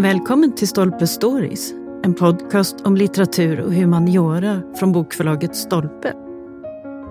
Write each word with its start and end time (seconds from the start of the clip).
Välkommen 0.00 0.54
till 0.54 0.68
Stolpe 0.68 1.06
Stories, 1.06 1.72
en 2.04 2.14
podcast 2.14 2.80
om 2.80 2.96
litteratur 2.96 3.60
och 3.60 3.74
humaniora 3.74 4.62
från 4.78 4.92
bokförlaget 4.92 5.56
Stolpe. 5.56 6.12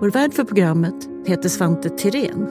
Vår 0.02 0.12
värd 0.12 0.34
för 0.34 0.44
programmet 0.44 0.94
heter 1.26 1.50
Svante 1.50 1.90
Tirén. 1.90 2.48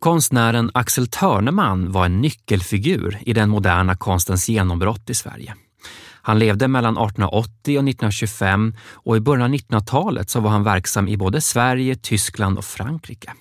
Konstnären 0.00 0.70
Axel 0.74 1.06
Törneman 1.06 1.92
var 1.92 2.06
en 2.06 2.20
nyckelfigur 2.20 3.18
i 3.26 3.32
den 3.32 3.50
moderna 3.50 3.96
konstens 3.96 4.48
genombrott 4.48 5.10
i 5.10 5.14
Sverige. 5.14 5.54
Han 6.26 6.38
levde 6.38 6.68
mellan 6.68 6.92
1880 6.92 7.78
och 7.78 7.88
1925 7.88 8.74
och 8.92 9.16
i 9.16 9.20
början 9.20 9.42
av 9.42 9.58
1900-talet 9.58 10.30
så 10.30 10.40
var 10.40 10.50
han 10.50 10.64
verksam 10.64 11.08
i 11.08 11.16
både 11.16 11.40
Sverige, 11.40 11.96
Tyskland 11.96 12.58
och 12.58 12.64
Frankrike. 12.64 13.32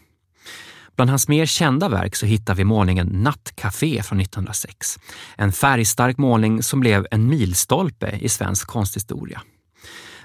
Bland 0.95 1.09
hans 1.09 1.27
mer 1.27 1.45
kända 1.45 1.89
verk 1.89 2.15
så 2.15 2.25
hittar 2.25 2.55
vi 2.55 2.63
målningen 2.63 3.07
Nattcafé 3.07 4.03
från 4.03 4.19
1906. 4.19 4.99
En 5.35 5.51
färgstark 5.51 6.17
målning 6.17 6.63
som 6.63 6.79
blev 6.79 7.07
en 7.11 7.27
milstolpe 7.27 8.17
i 8.21 8.29
svensk 8.29 8.67
konsthistoria. 8.67 9.41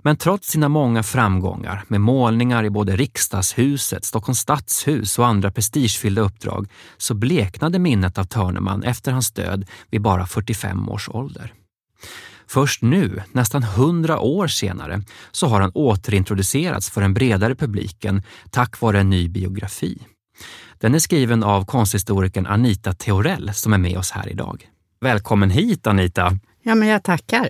Men 0.03 0.17
trots 0.17 0.49
sina 0.49 0.69
många 0.69 1.03
framgångar 1.03 1.85
med 1.89 2.01
målningar 2.01 2.65
i 2.65 2.71
både 2.71 2.97
riksdagshuset, 2.97 4.05
Stockholms 4.05 4.39
stadshus 4.39 5.19
och 5.19 5.27
andra 5.27 5.51
prestigefyllda 5.51 6.23
uppdrag 6.23 6.69
så 6.97 7.15
bleknade 7.15 7.79
minnet 7.79 8.19
av 8.19 8.25
Törneman 8.25 8.83
efter 8.83 9.13
hans 9.13 9.33
död 9.33 9.67
vid 9.91 10.03
bara 10.03 10.27
45 10.27 10.89
års 10.89 11.09
ålder. 11.09 11.55
Först 12.49 12.83
nu, 12.83 13.23
nästan 13.33 13.63
hundra 13.63 14.19
år 14.19 14.47
senare, 14.49 15.03
så 15.31 15.47
har 15.47 15.61
han 15.61 15.71
återintroducerats 15.75 16.91
för 16.91 17.01
den 17.01 17.15
bredare 17.15 17.55
publiken 17.55 18.23
tack 18.51 18.81
vare 18.81 19.01
en 19.01 19.11
ny 19.11 19.29
biografi. 19.29 19.99
Den 20.79 20.95
är 20.95 20.99
skriven 20.99 21.45
av 21.45 21.65
konsthistorikern 21.65 22.47
Anita 22.47 22.93
Theorell 22.93 23.51
som 23.55 23.73
är 23.73 23.79
med 23.79 23.99
oss 23.99 24.11
här 24.11 24.29
idag. 24.29 24.69
Välkommen 25.01 25.51
hit 25.51 25.87
Anita! 25.87 26.39
Ja, 26.63 26.75
men 26.75 26.89
jag 26.89 27.03
tackar. 27.03 27.49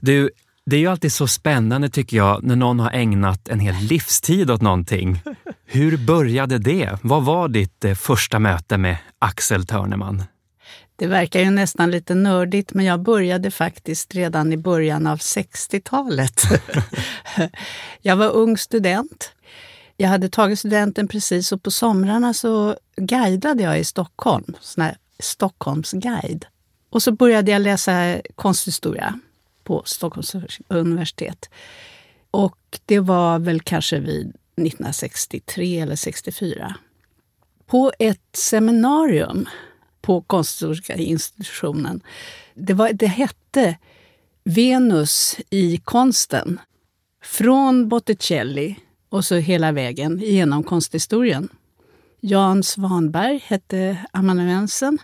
Du, 0.00 0.30
det 0.66 0.76
är 0.76 0.80
ju 0.80 0.86
alltid 0.86 1.12
så 1.12 1.26
spännande 1.26 1.88
tycker 1.88 2.16
jag 2.16 2.42
när 2.42 2.56
någon 2.56 2.80
har 2.80 2.90
ägnat 2.90 3.48
en 3.48 3.60
hel 3.60 3.74
livstid 3.74 4.50
åt 4.50 4.62
någonting. 4.62 5.22
Hur 5.66 5.96
började 5.96 6.58
det? 6.58 6.98
Vad 7.02 7.24
var 7.24 7.48
ditt 7.48 7.84
eh, 7.84 7.94
första 7.94 8.38
möte 8.38 8.78
med 8.78 8.96
Axel 9.18 9.66
Törneman? 9.66 10.22
Det 10.98 11.06
verkar 11.06 11.40
ju 11.40 11.50
nästan 11.50 11.90
lite 11.90 12.14
nördigt, 12.14 12.74
men 12.74 12.84
jag 12.84 13.00
började 13.00 13.50
faktiskt 13.50 14.14
redan 14.14 14.52
i 14.52 14.56
början 14.56 15.06
av 15.06 15.18
60-talet. 15.18 16.42
jag 18.02 18.16
var 18.16 18.30
ung 18.30 18.58
student. 18.58 19.32
Jag 19.96 20.08
hade 20.08 20.28
tagit 20.28 20.58
studenten 20.58 21.08
precis 21.08 21.52
och 21.52 21.62
på 21.62 21.70
somrarna 21.70 22.34
så 22.34 22.76
guidade 22.96 23.62
jag 23.62 23.78
i 23.78 23.84
Stockholm, 23.84 24.56
sån 24.60 24.84
här 24.84 24.96
Stockholmsguide. 25.18 26.46
Och 26.90 27.02
så 27.02 27.12
började 27.12 27.50
jag 27.50 27.62
läsa 27.62 28.20
konsthistoria 28.34 29.20
på 29.64 29.82
Stockholms 29.84 30.36
universitet. 30.68 31.50
Och 32.30 32.78
det 32.86 33.00
var 33.00 33.38
väl 33.38 33.60
kanske 33.60 33.98
vid 33.98 34.28
1963 34.28 35.80
eller 35.80 35.96
64. 35.96 36.74
På 37.66 37.92
ett 37.98 38.28
seminarium 38.32 39.48
på 40.08 40.20
Konsthistoriska 40.20 40.94
institutionen. 40.94 42.02
Det, 42.54 42.74
var, 42.74 42.92
det 42.92 43.06
hette 43.06 43.76
Venus 44.44 45.36
i 45.50 45.76
konsten. 45.76 46.60
Från 47.24 47.88
Botticelli 47.88 48.76
och 49.08 49.24
så 49.24 49.34
hela 49.34 49.72
vägen 49.72 50.18
genom 50.18 50.62
konsthistorien. 50.62 51.48
Jan 52.20 52.62
Svanberg 52.62 53.44
hette 53.46 53.96
amanuensen 54.12 54.98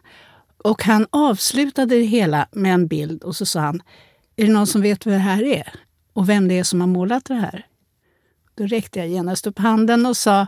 och 0.65 0.83
han 0.83 1.07
avslutade 1.11 1.95
det 1.95 2.05
hela 2.05 2.49
med 2.53 2.75
en 2.75 2.87
bild 2.87 3.23
och 3.23 3.37
så 3.37 3.47
sa 3.47 3.61
han 3.61 3.83
Är 4.37 4.47
det 4.47 4.53
någon 4.53 4.67
som 4.67 4.83
vet 4.83 5.07
vad 5.07 5.15
det 5.15 5.19
här 5.19 5.43
är? 5.43 5.73
Och 6.13 6.29
vem 6.29 6.49
det 6.49 6.59
är 6.59 6.65
som 6.65 6.81
har 6.81 6.89
målat 6.89 7.25
det 7.25 7.35
här? 7.35 7.67
Då 8.55 8.67
räckte 8.67 8.99
jag 8.99 9.09
genast 9.09 9.47
upp 9.47 9.59
handen 9.59 10.07
och 10.07 10.17
sa 10.17 10.47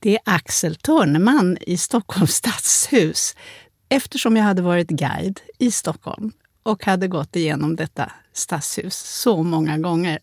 det 0.00 0.14
är 0.14 0.20
Axel 0.24 0.76
Törneman 0.76 1.58
i 1.60 1.76
Stockholms 1.76 2.34
stadshus 2.34 3.34
eftersom 3.88 4.36
jag 4.36 4.44
hade 4.44 4.62
varit 4.62 4.88
guide 4.88 5.40
i 5.58 5.70
Stockholm 5.70 6.32
och 6.62 6.84
hade 6.84 7.08
gått 7.08 7.36
igenom 7.36 7.76
detta 7.76 8.12
stadshus 8.32 8.96
så 8.96 9.42
många 9.42 9.78
gånger. 9.78 10.18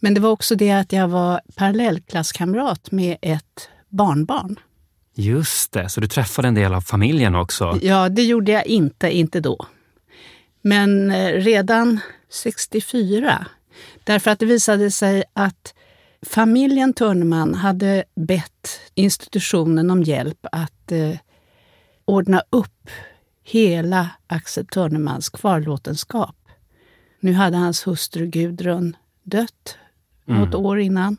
Men 0.00 0.14
det 0.14 0.20
var 0.20 0.30
också 0.30 0.54
det 0.54 0.72
att 0.72 0.92
jag 0.92 1.08
var 1.08 1.40
parallellklasskamrat 1.54 2.90
med 2.90 3.16
ett 3.22 3.68
barnbarn. 3.88 4.56
Just 5.14 5.72
det, 5.72 5.88
så 5.88 6.00
du 6.00 6.08
träffade 6.08 6.48
en 6.48 6.54
del 6.54 6.74
av 6.74 6.80
familjen 6.80 7.34
också? 7.34 7.78
Ja, 7.82 8.08
det 8.08 8.22
gjorde 8.22 8.52
jag 8.52 8.66
inte, 8.66 9.10
inte 9.16 9.40
då. 9.40 9.66
Men 10.62 11.10
eh, 11.10 11.32
redan 11.32 12.00
64, 12.30 13.46
därför 14.04 14.30
att 14.30 14.38
det 14.38 14.46
visade 14.46 14.90
sig 14.90 15.24
att 15.32 15.74
familjen 16.26 16.92
Törneman 16.92 17.54
hade 17.54 18.04
bett 18.14 18.80
institutionen 18.94 19.90
om 19.90 20.02
hjälp 20.02 20.46
att 20.52 20.92
eh, 20.92 21.16
ordna 22.06 22.42
upp 22.50 22.90
hela 23.42 24.10
Axel 24.26 24.66
Törnemans 24.66 25.28
kvarlåtenskap. 25.28 26.36
Nu 27.20 27.32
hade 27.32 27.56
hans 27.56 27.86
hustru 27.86 28.26
Gudrun 28.26 28.96
dött 29.22 29.78
mm. 30.28 30.40
något 30.40 30.54
år 30.54 30.80
innan. 30.80 31.16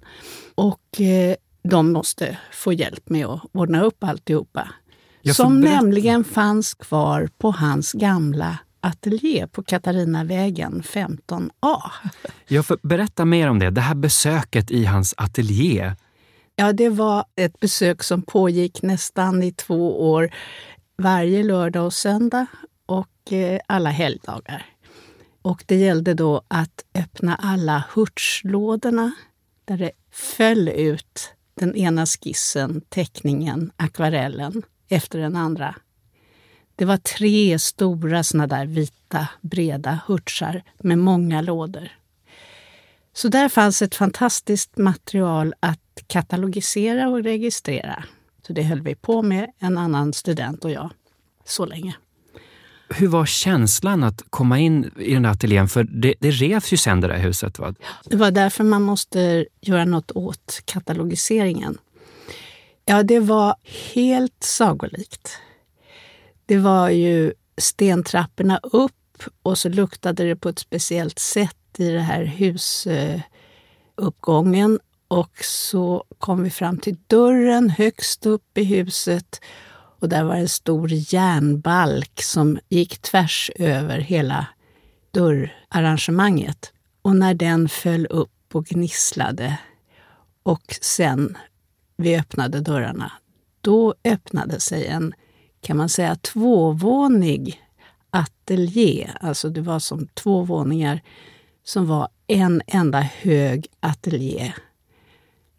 Och 0.56 1.02
eh, 1.02 1.36
de 1.64 1.92
måste 1.92 2.38
få 2.52 2.74
hjälp 2.74 3.09
med 3.09 3.25
att 3.25 3.42
ordna 3.52 3.81
upp 3.81 4.03
alltihopa. 4.03 4.70
Som 5.34 5.62
nämligen 5.62 6.24
fanns 6.24 6.74
kvar 6.74 7.30
på 7.38 7.52
hans 7.52 7.92
gamla 7.92 8.58
ateljé 8.80 9.48
på 9.48 9.64
Katarinavägen 9.64 10.81
15A. 10.81 11.81
Jag 12.48 12.66
får 12.66 12.78
berätta 12.84 13.25
mer 13.25 13.50
om 13.50 13.59
det. 13.59 13.69
Det 13.69 13.81
här 13.81 13.96
besöket 13.96 14.72
i 14.72 14.86
hans 14.86 15.14
ateljé. 15.18 15.96
Ja, 16.56 16.74
det 16.74 16.90
var 16.90 17.25
ett 17.36 17.59
besök 17.59 18.04
som 18.04 18.22
pågick 18.22 18.81
nästan 18.81 19.44
i 19.44 19.52
två 19.52 20.12
år 20.12 20.30
varje 20.97 21.44
lördag 21.44 21.85
och 21.85 21.94
söndag 21.94 22.46
och 22.85 23.34
eh, 23.34 23.59
alla 23.68 23.90
helgdagar. 23.90 24.66
Och 25.41 25.63
det 25.66 25.75
gällde 25.75 26.13
då 26.13 26.41
att 26.47 26.85
öppna 26.96 27.35
alla 27.35 27.84
hurtslådorna 27.94 29.12
där 29.66 29.78
det 29.78 29.91
föll 30.12 30.69
ut 30.69 31.34
den 31.56 31.75
ena 31.75 32.06
skissen, 32.06 32.81
teckningen, 32.90 33.72
akvarellen 33.78 34.63
efter 34.90 35.19
den 35.19 35.36
andra. 35.36 35.75
Det 36.75 36.86
var 36.86 36.97
tre 36.97 37.59
stora 37.59 38.24
såna 38.24 38.47
där 38.47 38.66
vita 38.66 39.28
breda 39.41 40.00
hurtsar 40.07 40.63
med 40.78 40.97
många 41.00 41.41
lådor. 41.41 41.91
Så 43.13 43.28
där 43.28 43.50
fanns 43.50 43.81
ett 43.81 43.96
fantastiskt 43.96 44.78
material 44.78 45.53
att 45.59 46.03
katalogisera 46.07 47.09
och 47.09 47.24
registrera. 47.24 48.03
Så 48.47 48.53
det 48.53 48.63
höll 48.63 48.81
vi 48.81 48.96
på 48.96 49.22
med, 49.22 49.52
en 49.59 49.78
annan 49.78 50.13
student 50.13 50.66
och 50.66 50.72
jag, 50.72 50.90
så 51.46 51.66
länge. 51.66 51.96
Hur 52.90 53.08
var 53.08 53.25
känslan 53.25 54.03
att 54.03 54.24
komma 54.30 54.59
in 54.59 54.91
i 54.97 55.13
den 55.13 55.24
där 55.24 55.30
ateljén? 55.30 55.68
För 55.68 55.84
det, 55.84 56.13
det 56.19 56.31
revs 56.31 56.74
ju 56.74 56.78
sen 56.78 57.02
det 57.02 57.07
där 57.07 57.18
huset. 57.18 57.59
Va? 57.59 57.74
Det 58.06 58.18
var 58.18 58.31
därför 58.31 58.63
man 58.63 58.81
måste 58.81 59.46
göra 59.62 59.86
något 59.86 60.12
åt 60.12 60.62
katalogiseringen. 60.66 61.78
Ja, 62.86 63.03
det 63.03 63.19
var 63.19 63.56
helt 63.94 64.44
sagolikt. 64.44 65.38
Det 66.46 66.57
var 66.57 66.90
ju 66.90 67.34
stentrapporna 67.57 68.59
upp 68.63 69.24
och 69.44 69.57
så 69.57 69.69
luktade 69.69 70.24
det 70.24 70.36
på 70.36 70.50
ett 70.50 70.60
speciellt 70.60 71.19
sätt 71.19 71.57
i 71.77 71.89
den 71.89 72.04
här 72.04 72.24
husuppgången. 72.24 74.80
Och 75.07 75.38
så 75.44 76.04
kom 76.19 76.44
vi 76.44 76.50
fram 76.50 76.77
till 76.77 76.98
dörren 77.07 77.69
högst 77.69 78.25
upp 78.25 78.57
i 78.57 78.63
huset 78.63 79.42
och 80.00 80.09
där 80.09 80.24
var 80.24 80.36
en 80.36 80.50
stor 80.50 80.89
järnbalk 80.92 82.21
som 82.21 82.59
gick 82.69 82.98
tvärs 83.01 83.51
över 83.56 84.00
hela 84.00 84.48
dörrarrangemanget. 85.12 86.74
Och 87.01 87.15
när 87.15 87.33
den 87.33 87.69
föll 87.69 88.06
upp 88.06 88.56
och 88.56 88.65
gnisslade 88.65 89.57
och 90.44 90.77
sen 90.81 91.38
vi 91.98 92.19
öppnade 92.19 92.59
dörrarna, 92.59 93.12
då 93.62 93.95
öppnade 94.04 94.59
sig 94.59 94.88
en, 94.88 95.13
kan 95.62 95.77
man 95.77 95.89
säga, 95.89 96.15
tvåvånig 96.15 97.62
ateljé. 98.09 99.09
Alltså 99.21 99.50
det 99.50 99.62
var 99.62 99.80
som 99.80 100.07
två 100.07 100.42
våningar 100.42 101.01
som 101.63 101.88
var 101.88 102.07
en 102.27 102.62
enda 102.68 103.01
hög 103.01 103.68
ateljé. 103.80 104.54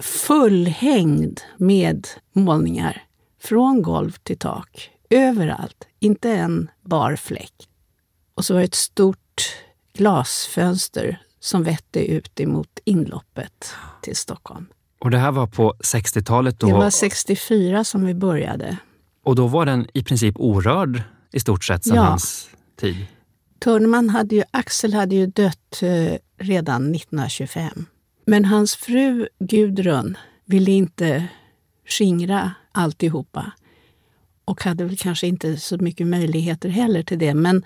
Fullhängd 0.03 1.41
med 1.57 2.07
målningar 2.33 3.03
från 3.43 3.83
golv 3.83 4.11
till 4.23 4.39
tak. 4.39 4.91
Överallt. 5.11 5.85
Inte 6.01 6.31
en 6.31 6.71
bar 6.85 7.17
fläck. 7.17 7.53
Och 8.35 8.45
så 8.45 8.55
var 8.55 8.61
det 8.61 8.65
ett 8.67 8.75
stort 8.75 9.57
glasfönster 9.93 11.23
som 11.41 11.63
vette 11.65 12.01
ut 12.13 12.41
emot 12.41 12.79
inloppet 12.85 13.73
till 14.03 14.17
Stockholm. 14.17 14.67
Och 14.99 15.11
det 15.11 15.19
här 15.19 15.33
var 15.33 15.47
på 15.47 15.75
60-talet? 15.81 16.61
Det 16.61 16.73
var 16.73 16.91
64 16.91 17.85
som 17.85 18.05
vi 18.07 18.15
började. 18.15 18.77
Och 19.25 19.37
då 19.37 19.47
var 19.47 19.67
den 19.67 19.87
i 19.95 20.05
princip 20.05 20.35
orörd 20.39 21.03
i 21.33 21.41
stort 21.41 21.65
sett 21.65 21.85
sedan 21.85 21.97
Ja. 21.97 22.03
hans 22.03 22.51
tid? 22.77 23.07
Törneman 23.59 24.09
hade 24.11 24.35
ju, 24.37 24.43
Axel 24.51 24.95
hade 24.95 25.15
ju 25.15 25.27
dött 25.27 25.83
eh, 25.83 26.15
redan 26.39 26.95
1925. 26.95 27.87
Men 28.29 28.45
hans 28.45 28.77
fru 28.77 29.29
Gudrun 29.39 30.17
ville 30.45 30.71
inte 30.71 31.29
skingra 31.85 32.53
alltihopa 32.73 33.53
och 34.45 34.63
hade 34.65 34.85
väl 34.85 34.97
kanske 34.97 35.27
inte 35.27 35.57
så 35.57 35.79
mycket 35.79 36.07
möjligheter 36.07 36.69
heller 36.69 37.03
till 37.03 37.19
det. 37.19 37.35
Men 37.35 37.65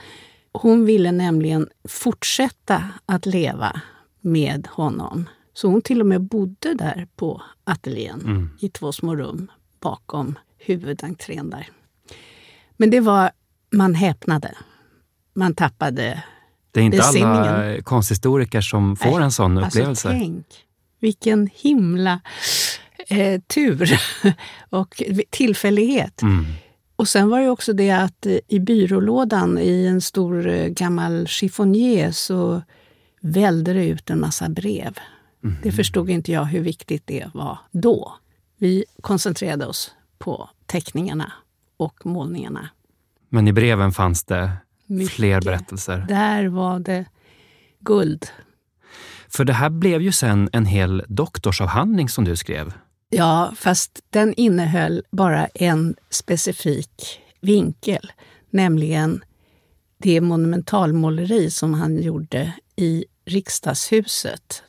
hon 0.53 0.85
ville 0.85 1.13
nämligen 1.13 1.69
fortsätta 1.89 2.89
att 3.07 3.27
leva 3.27 3.81
med 4.21 4.69
honom. 4.71 5.29
Så 5.55 5.69
hon 5.69 5.83
till 5.83 6.01
och 6.01 6.07
med 6.07 6.21
bodde 6.21 6.75
där 6.75 7.09
på 7.17 7.43
ateljén 7.65 8.21
Mm. 8.21 8.51
i 8.61 8.69
två 8.69 8.93
små 8.93 9.17
rum 9.17 9.51
bakom 9.81 10.39
huvudentrén 10.59 11.51
där. 11.51 11.69
Men 12.77 12.91
det 12.91 13.01
var, 13.01 13.31
man 13.71 13.95
häpnade. 13.95 14.55
Man 15.35 15.55
tappade 15.55 16.25
Det 16.75 16.81
är 16.81 16.85
inte 16.85 17.03
alla 17.03 17.13
Besinningen. 17.13 17.83
konsthistoriker 17.83 18.61
som 18.61 18.97
får 18.97 19.11
Nej, 19.11 19.23
en 19.23 19.33
sån 19.33 19.59
Alltså 19.59 19.79
upplevelse. 19.79 20.09
tänk, 20.09 20.47
vilken 21.01 21.49
himla 21.55 22.21
eh, 23.09 23.41
tur 23.41 24.01
och 24.71 25.03
tillfällighet. 25.31 26.23
Mm. 26.23 26.45
Och 26.97 27.09
sen 27.09 27.29
var 27.29 27.41
det 27.41 27.49
också 27.51 27.73
det 27.73 27.91
att 27.91 28.27
eh, 28.27 28.37
i 28.49 28.59
byrålådan 28.59 29.59
i 29.59 29.87
en 29.87 30.01
stor 30.01 30.47
eh, 30.49 30.67
gammal 30.67 31.27
chiffonier 31.27 32.11
så 32.13 32.63
välde 33.21 33.73
det 33.73 33.87
ut 33.87 34.11
en 34.11 34.21
massa 34.21 34.49
brev. 34.49 34.99
Mhm. 35.41 35.57
Det 35.63 35.73
förstod 35.73 36.11
inte 36.11 36.33
jag 36.33 36.45
hur 36.45 36.61
viktigt 36.61 37.07
det 37.07 37.31
var 37.35 37.59
då. 37.71 38.13
Vi 38.59 38.85
koncentrerade 39.01 39.67
oss 39.67 39.91
på 40.19 40.51
teckningarna 40.67 41.33
och 41.77 42.07
målningarna. 42.07 42.69
Men 43.29 43.49
i 43.49 43.53
breven 43.53 43.93
fanns 43.93 44.25
det 44.25 44.51
Mycket. 44.93 45.15
fler 45.15 45.41
berättelser. 45.41 46.05
Där 46.09 46.47
var 46.47 46.79
det 46.79 47.05
guld. 47.81 48.27
För 49.29 49.45
det 49.45 49.53
här 49.53 49.71
blev 49.71 50.03
ju 50.03 50.13
sen 50.13 50.49
en 50.53 50.67
hel 50.67 51.05
doktorsavhandling 51.09 52.09
som 52.09 52.25
du 52.25 52.37
skrev. 52.37 52.73
Ja, 53.11 53.53
fast 53.57 54.01
den 54.11 54.35
innehöll 54.35 55.03
bara 55.11 55.47
en 55.47 55.97
specifik 56.11 57.21
vinkel, 57.41 58.13
nämligen 58.51 59.25
det 59.99 60.21
monumentalmåleri 60.21 61.51
som 61.51 61.75
han 61.75 62.03
gjorde 62.03 62.53
i 62.77 63.05
riksdagshuset. 63.25 64.63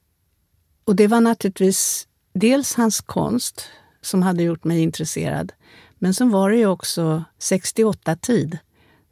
Och 0.86 0.96
det 0.96 1.08
var 1.08 1.22
naturligtvis 1.22 2.08
dels 2.34 2.76
hans 2.76 3.02
konst 3.02 3.70
som 4.02 4.22
hade 4.22 4.44
gjort 4.44 4.64
mig 4.64 4.80
intresserad, 4.80 5.54
men 6.00 6.14
så 6.14 6.26
var 6.26 6.50
det 6.50 6.58
ju 6.58 6.68
också 6.68 7.24
68-tid. 7.40 8.58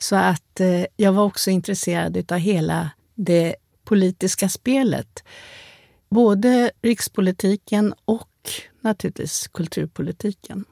Så 0.02 0.16
att 0.16 0.60
eh, 0.60 0.86
jag 0.96 1.14
var 1.14 1.24
också 1.24 1.50
intresserad 1.50 2.32
av 2.32 2.38
hela 2.38 2.90
det 3.16 3.56
politiska 3.86 4.50
spelet. 4.50 5.24
Både 6.10 6.72
rikspolitiken 6.82 7.94
och 8.06 8.30
naturligtvis 8.82 9.48
kulturpolitiken. 9.48 10.66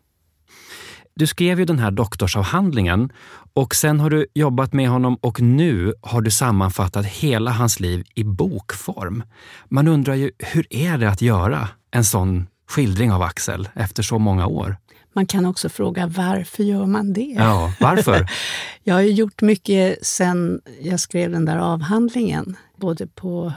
Du 1.14 1.28
skrev 1.28 1.60
ju 1.60 1.66
den 1.66 1.80
här 1.80 1.92
doktorsavhandlingen 1.92 3.12
och 3.54 3.76
sen 3.76 4.00
har 4.00 4.10
du 4.10 4.28
jobbat 4.34 4.74
med 4.74 4.90
honom 4.90 5.16
och 5.16 5.42
nu 5.42 5.94
har 6.02 6.22
du 6.22 6.32
sammanfattat 6.32 7.06
hela 7.06 7.52
hans 7.52 7.80
liv 7.80 8.06
i 8.16 8.24
bokform. 8.24 9.24
Man 9.68 9.88
undrar 9.88 10.14
ju, 10.14 10.32
hur 10.38 10.68
är 10.70 10.98
det 10.98 11.10
att 11.10 11.22
göra 11.22 11.70
en 11.92 12.06
sån 12.06 12.48
skildring 12.68 13.12
av 13.12 13.22
Axel 13.22 13.70
efter 13.76 14.04
så 14.04 14.20
många 14.20 14.48
år? 14.48 14.78
Man 15.20 15.26
kan 15.26 15.46
också 15.46 15.70
fråga 15.70 16.08
varför 16.08 16.64
gör 16.64 16.86
man 16.86 17.14
det? 17.14 17.36
Ja, 17.38 17.74
varför? 17.80 18.32
Jag 18.84 18.96
har 18.96 19.02
ju 19.02 19.12
gjort 19.12 19.42
mycket 19.42 20.06
sen 20.06 20.62
jag 20.82 21.00
skrev 21.00 21.32
den 21.32 21.46
där 21.46 21.58
avhandlingen. 21.58 22.58
Både 22.76 23.08
på, 23.08 23.54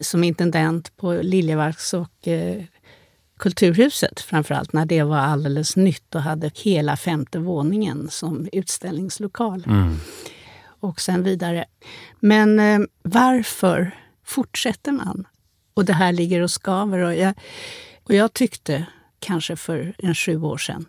som 0.00 0.24
intendent 0.24 0.96
på 0.96 1.12
Liljevalchs 1.12 1.94
och 1.94 2.28
eh, 2.28 2.62
Kulturhuset 3.38 4.20
framförallt, 4.20 4.72
när 4.72 4.86
det 4.86 5.02
var 5.02 5.16
alldeles 5.16 5.76
nytt 5.76 6.14
och 6.14 6.22
hade 6.22 6.50
hela 6.54 6.96
femte 6.96 7.38
våningen 7.38 8.08
som 8.10 8.48
utställningslokal. 8.52 9.64
Mm. 9.66 9.96
Och 10.80 11.00
sen 11.00 11.22
vidare. 11.22 11.64
Men 12.20 12.60
eh, 12.60 12.80
varför 13.02 13.90
fortsätter 14.24 14.92
man? 14.92 15.26
Och 15.74 15.84
det 15.84 15.92
här 15.92 16.12
ligger 16.12 16.40
och 16.40 16.50
skaver. 16.50 16.98
Och 16.98 17.14
jag, 17.14 17.34
och 18.02 18.14
jag 18.14 18.32
tyckte, 18.32 18.86
kanske 19.18 19.56
för 19.56 19.94
en 19.98 20.14
sju 20.14 20.42
år 20.42 20.58
sedan, 20.58 20.86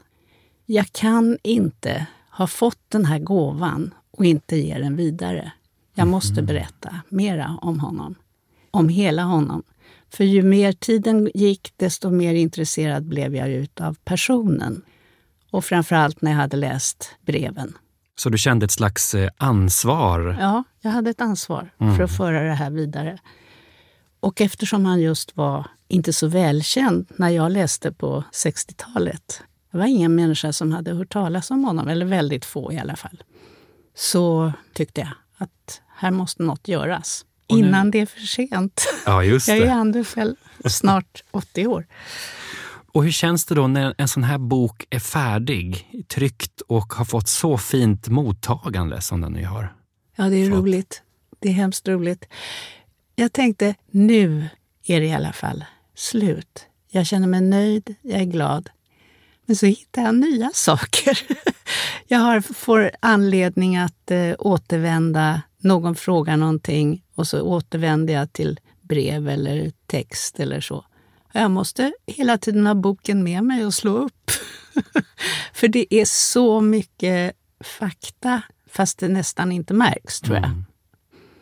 jag 0.69 0.91
kan 0.91 1.37
inte 1.43 2.07
ha 2.31 2.47
fått 2.47 2.79
den 2.89 3.05
här 3.05 3.19
gåvan 3.19 3.93
och 4.11 4.25
inte 4.25 4.57
ge 4.57 4.77
den 4.77 4.95
vidare. 4.95 5.51
Jag 5.93 6.07
måste 6.07 6.41
berätta 6.41 6.95
mera 7.09 7.59
om 7.61 7.79
honom. 7.79 8.15
Om 8.71 8.89
hela 8.89 9.23
honom. 9.23 9.63
För 10.09 10.23
ju 10.23 10.43
mer 10.43 10.71
tiden 10.71 11.31
gick, 11.33 11.73
desto 11.75 12.09
mer 12.09 12.33
intresserad 12.33 13.05
blev 13.05 13.35
jag 13.35 13.67
av 13.79 13.97
personen. 14.05 14.81
Och 15.51 15.65
framförallt 15.65 16.21
när 16.21 16.31
jag 16.31 16.37
hade 16.37 16.57
läst 16.57 17.15
breven. 17.25 17.77
Så 18.15 18.29
du 18.29 18.37
kände 18.37 18.65
ett 18.65 18.71
slags 18.71 19.15
eh, 19.15 19.29
ansvar? 19.37 20.37
Ja, 20.39 20.63
jag 20.81 20.91
hade 20.91 21.09
ett 21.09 21.21
ansvar 21.21 21.69
för 21.77 22.03
att 22.03 22.17
föra 22.17 22.43
det 22.43 22.53
här 22.53 22.69
vidare. 22.69 23.19
Och 24.19 24.41
eftersom 24.41 24.85
han 24.85 25.01
just 25.01 25.37
var 25.37 25.67
inte 25.87 26.13
så 26.13 26.27
välkänd 26.27 27.07
när 27.15 27.29
jag 27.29 27.51
läste 27.51 27.91
på 27.91 28.23
60-talet. 28.31 29.43
Det 29.71 29.77
var 29.77 29.85
ingen 29.85 30.15
människa 30.15 30.53
som 30.53 30.71
hade 30.71 30.93
hört 30.93 31.09
talas 31.13 31.51
om 31.51 31.63
honom, 31.63 31.87
eller 31.87 32.05
väldigt 32.05 32.45
få 32.45 32.73
i 32.73 32.77
alla 32.79 32.95
fall. 32.95 33.23
Så 33.95 34.53
tyckte 34.73 35.01
jag 35.01 35.09
att 35.37 35.81
här 35.95 36.11
måste 36.11 36.43
något 36.43 36.67
göras. 36.67 37.25
nu- 37.49 37.57
Innan 37.59 37.91
det 37.91 37.99
är 37.99 38.05
för 38.05 38.19
sent. 38.19 38.85
Ja, 39.05 39.23
just 39.23 39.47
Jag 39.47 39.57
är 39.57 40.03
själv 40.03 40.35
snart 40.65 41.23
80 41.31 41.67
år. 41.67 41.87
Och 42.93 43.03
hur 43.03 43.11
känns 43.11 43.45
det 43.45 43.55
då 43.55 43.67
när 43.67 43.95
en 43.97 44.07
sån 44.07 44.23
här 44.23 44.37
bok 44.37 44.85
är 44.89 44.99
färdig, 44.99 45.87
tryckt 46.07 46.61
och 46.61 46.93
har 46.93 47.05
fått 47.05 47.27
så 47.27 47.57
fint 47.57 48.07
mottagande 48.07 49.01
som 49.01 49.21
den 49.21 49.31
nu 49.33 49.45
har? 49.45 49.73
Ja, 50.15 50.23
det 50.29 50.35
är 50.35 50.49
Fått. 50.49 50.59
roligt. 50.59 51.01
Det 51.39 51.49
är 51.49 51.53
hemskt 51.53 51.87
roligt. 51.87 52.25
Jag 53.15 53.33
tänkte, 53.33 53.75
nu 53.91 54.47
är 54.85 54.99
det 54.99 55.05
i 55.05 55.13
alla 55.13 55.33
fall 55.33 55.65
slut. 55.95 56.65
Jag 56.89 57.05
känner 57.05 57.27
mig 57.27 57.41
nöjd, 57.41 57.95
jag 58.01 58.21
är 58.21 58.25
glad. 58.25 58.69
Men 59.47 59.55
så 59.55 59.65
hittar 59.65 60.01
jag 60.01 60.15
nya 60.15 60.51
saker. 60.53 61.19
Jag 62.07 62.19
har, 62.19 62.41
får 62.41 62.91
anledning 62.99 63.77
att 63.77 64.11
eh, 64.11 64.33
återvända. 64.39 65.41
Någon 65.57 65.95
frågar 65.95 66.37
någonting 66.37 67.03
och 67.15 67.27
så 67.27 67.41
återvänder 67.41 68.13
jag 68.13 68.33
till 68.33 68.59
brev 68.81 69.29
eller 69.29 69.71
text 69.85 70.39
eller 70.39 70.61
så. 70.61 70.85
Jag 71.33 71.51
måste 71.51 71.93
hela 72.07 72.37
tiden 72.37 72.67
ha 72.67 72.75
boken 72.75 73.23
med 73.23 73.43
mig 73.43 73.65
och 73.65 73.73
slå 73.73 73.97
upp. 73.97 74.31
För 75.53 75.67
det 75.67 75.93
är 75.95 76.05
så 76.05 76.61
mycket 76.61 77.35
fakta, 77.79 78.41
fast 78.71 78.99
det 78.99 79.07
nästan 79.07 79.51
inte 79.51 79.73
märks, 79.73 80.21
tror 80.21 80.35
jag. 80.35 80.45
Mm. 80.45 80.65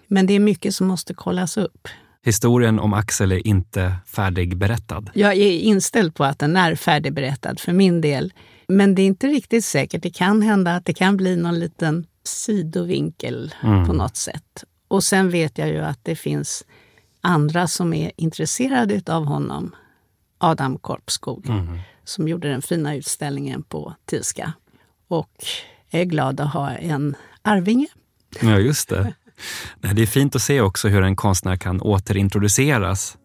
Men 0.08 0.26
det 0.26 0.34
är 0.34 0.40
mycket 0.40 0.76
som 0.76 0.88
måste 0.88 1.14
kollas 1.14 1.58
upp. 1.58 1.88
Historien 2.25 2.79
om 2.79 2.94
Axel 2.94 3.32
är 3.32 3.48
inte 3.48 3.96
färdigberättad. 4.08 5.10
Jag 5.13 5.34
är 5.34 5.51
inställd 5.60 6.15
på 6.15 6.24
att 6.24 6.39
den 6.39 6.55
är 6.58 6.75
färdigberättad 6.75 7.60
för 7.60 7.74
min 7.74 8.01
del. 8.01 8.34
Men 8.67 8.96
det 8.96 9.01
är 9.01 9.05
inte 9.05 9.27
riktigt 9.27 9.65
säkert. 9.65 10.03
Det 10.03 10.10
kan 10.10 10.41
hända 10.41 10.75
att 10.75 10.86
det 10.86 10.94
kan 10.94 11.17
bli 11.17 11.36
någon 11.36 11.60
liten 11.60 12.05
sidovinkel 12.24 13.53
Mm. 13.63 13.88
på 13.88 13.94
något 13.94 14.15
sätt. 14.15 14.63
Och 14.88 15.03
sen 15.03 15.29
vet 15.29 15.58
jag 15.58 15.67
ju 15.67 15.79
att 15.79 16.00
det 16.03 16.15
finns 16.15 16.63
andra 17.22 17.67
som 17.67 17.94
är 17.94 18.12
intresserade 18.17 19.01
av 19.13 19.25
honom. 19.25 19.75
Adam 20.38 20.77
Korpskog, 20.77 21.50
Mm. 21.50 21.79
som 22.03 22.27
gjorde 22.27 22.50
den 22.50 22.62
fina 22.62 22.96
utställningen 22.96 23.63
på 23.63 23.94
Tilska. 24.05 24.53
Och 25.08 25.32
jag 25.89 26.01
är 26.01 26.05
glad 26.05 26.39
att 26.39 26.53
ha 26.53 26.72
en 26.72 27.15
arvinge. 27.41 27.88
Ja, 28.41 28.60
just 28.60 28.89
det. 28.89 29.13
Nej, 29.82 29.94
det 29.96 30.01
är 30.01 30.06
fint 30.06 30.36
att 30.36 30.42
se 30.42 30.62
också 30.62 30.88
hur 30.88 31.04
en 31.04 31.15
konstnär 31.15 31.56
kan 31.56 31.82
återintroduceras. 31.82 33.18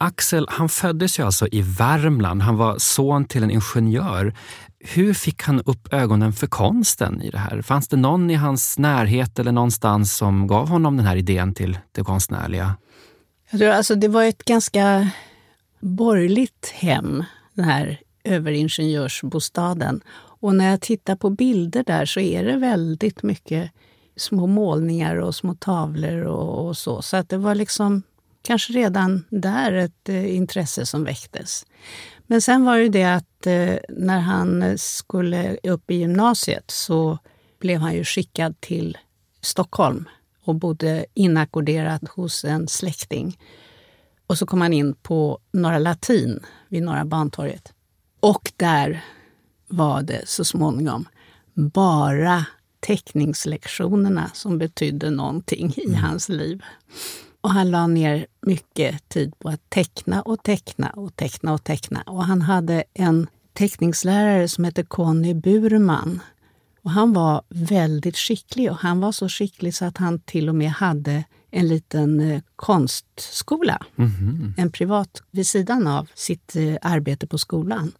Axel, 0.00 0.46
han 0.50 0.68
föddes 0.68 1.18
ju 1.18 1.22
alltså 1.22 1.48
i 1.52 1.62
Värmland. 1.62 2.42
Han 2.42 2.56
var 2.56 2.78
son 2.78 3.24
till 3.24 3.42
en 3.42 3.50
ingenjör. 3.50 4.34
Hur 4.80 5.14
fick 5.14 5.42
han 5.42 5.60
upp 5.60 5.92
ögonen 5.94 6.32
för 6.32 6.46
konsten 6.46 7.22
i 7.22 7.30
det 7.30 7.38
här? 7.38 7.62
Fanns 7.62 7.88
det 7.88 7.96
någon 7.96 8.30
i 8.30 8.34
hans 8.34 8.78
närhet 8.78 9.38
eller 9.38 9.52
någonstans 9.52 10.16
som 10.16 10.46
gav 10.46 10.68
honom 10.68 10.96
den 10.96 11.06
här 11.06 11.16
idén 11.16 11.54
till 11.54 11.78
det 11.92 12.02
konstnärliga? 12.02 12.76
Jag 13.50 13.60
tror, 13.60 13.70
alltså, 13.70 13.94
det 13.94 14.08
var 14.08 14.24
ett 14.24 14.44
ganska 14.44 15.10
borgerligt 15.80 16.72
hem, 16.74 17.24
den 17.54 17.64
här 17.64 18.00
överingenjörsbostaden. 18.24 20.00
Och 20.40 20.54
när 20.54 20.70
jag 20.70 20.80
tittar 20.80 21.16
på 21.16 21.30
bilder 21.30 21.84
där 21.84 22.06
så 22.06 22.20
är 22.20 22.44
det 22.44 22.56
väldigt 22.56 23.22
mycket 23.22 23.70
små 24.16 24.46
målningar 24.46 25.16
och 25.16 25.34
små 25.34 25.54
tavlor 25.54 26.22
och, 26.22 26.66
och 26.66 26.76
så. 26.76 27.02
Så 27.02 27.16
att 27.16 27.28
det 27.28 27.38
var 27.38 27.54
liksom 27.54 28.02
kanske 28.42 28.72
redan 28.72 29.24
där 29.30 29.72
ett 29.72 30.08
eh, 30.08 30.36
intresse 30.36 30.86
som 30.86 31.04
väcktes. 31.04 31.66
Men 32.30 32.42
sen 32.42 32.64
var 32.64 32.78
det 32.78 32.88
det 32.88 33.04
att 33.04 33.46
eh, 33.46 33.76
när 33.88 34.18
han 34.18 34.78
skulle 34.78 35.56
upp 35.62 35.90
i 35.90 35.94
gymnasiet 35.94 36.70
så 36.70 37.18
blev 37.58 37.80
han 37.80 37.94
ju 37.94 38.04
skickad 38.04 38.60
till 38.60 38.98
Stockholm 39.40 40.08
och 40.44 40.54
bodde 40.54 41.06
inackorderad 41.14 42.08
hos 42.10 42.44
en 42.44 42.68
släkting. 42.68 43.38
Och 44.26 44.38
så 44.38 44.46
kom 44.46 44.60
han 44.60 44.72
in 44.72 44.94
på 44.94 45.38
Norra 45.52 45.78
Latin 45.78 46.40
vid 46.68 46.82
Norra 46.82 47.04
Bantorget. 47.04 47.72
Och 48.20 48.52
där 48.56 49.04
var 49.68 50.02
det 50.02 50.28
så 50.28 50.44
småningom 50.44 51.08
bara 51.54 52.44
teckningslektionerna 52.80 54.30
som 54.34 54.58
betydde 54.58 55.10
någonting 55.10 55.74
i 55.76 55.86
mm. 55.86 56.00
hans 56.00 56.28
liv. 56.28 56.62
Och 57.40 57.50
han 57.50 57.70
la 57.70 57.86
ner 57.86 58.26
mycket 58.40 59.08
tid 59.08 59.38
på 59.38 59.48
att 59.48 59.70
teckna 59.70 60.22
och 60.22 60.42
teckna 60.42 60.90
och 60.90 61.16
teckna 61.16 61.52
och 61.52 61.64
teckna. 61.64 62.02
Och 62.02 62.24
han 62.24 62.42
hade 62.42 62.84
en 62.94 63.26
teckningslärare 63.52 64.48
som 64.48 64.64
hette 64.64 64.82
Conny 64.82 65.34
Burman. 65.34 66.20
Och 66.82 66.90
han 66.90 67.12
var 67.12 67.42
väldigt 67.48 68.16
skicklig 68.16 68.70
och 68.70 68.76
han 68.76 69.00
var 69.00 69.12
så 69.12 69.28
skicklig 69.28 69.74
så 69.74 69.84
att 69.84 69.96
han 69.96 70.20
till 70.20 70.48
och 70.48 70.54
med 70.54 70.70
hade 70.70 71.24
en 71.50 71.68
liten 71.68 72.20
eh, 72.20 72.42
konstskola. 72.56 73.86
Mm 73.96 74.10
-hmm. 74.10 74.52
En 74.56 74.72
privat 74.72 75.22
vid 75.30 75.46
sidan 75.46 75.86
av 75.86 76.08
sitt 76.14 76.56
eh, 76.56 76.76
arbete 76.82 77.26
på 77.26 77.38
skolan. 77.38 77.92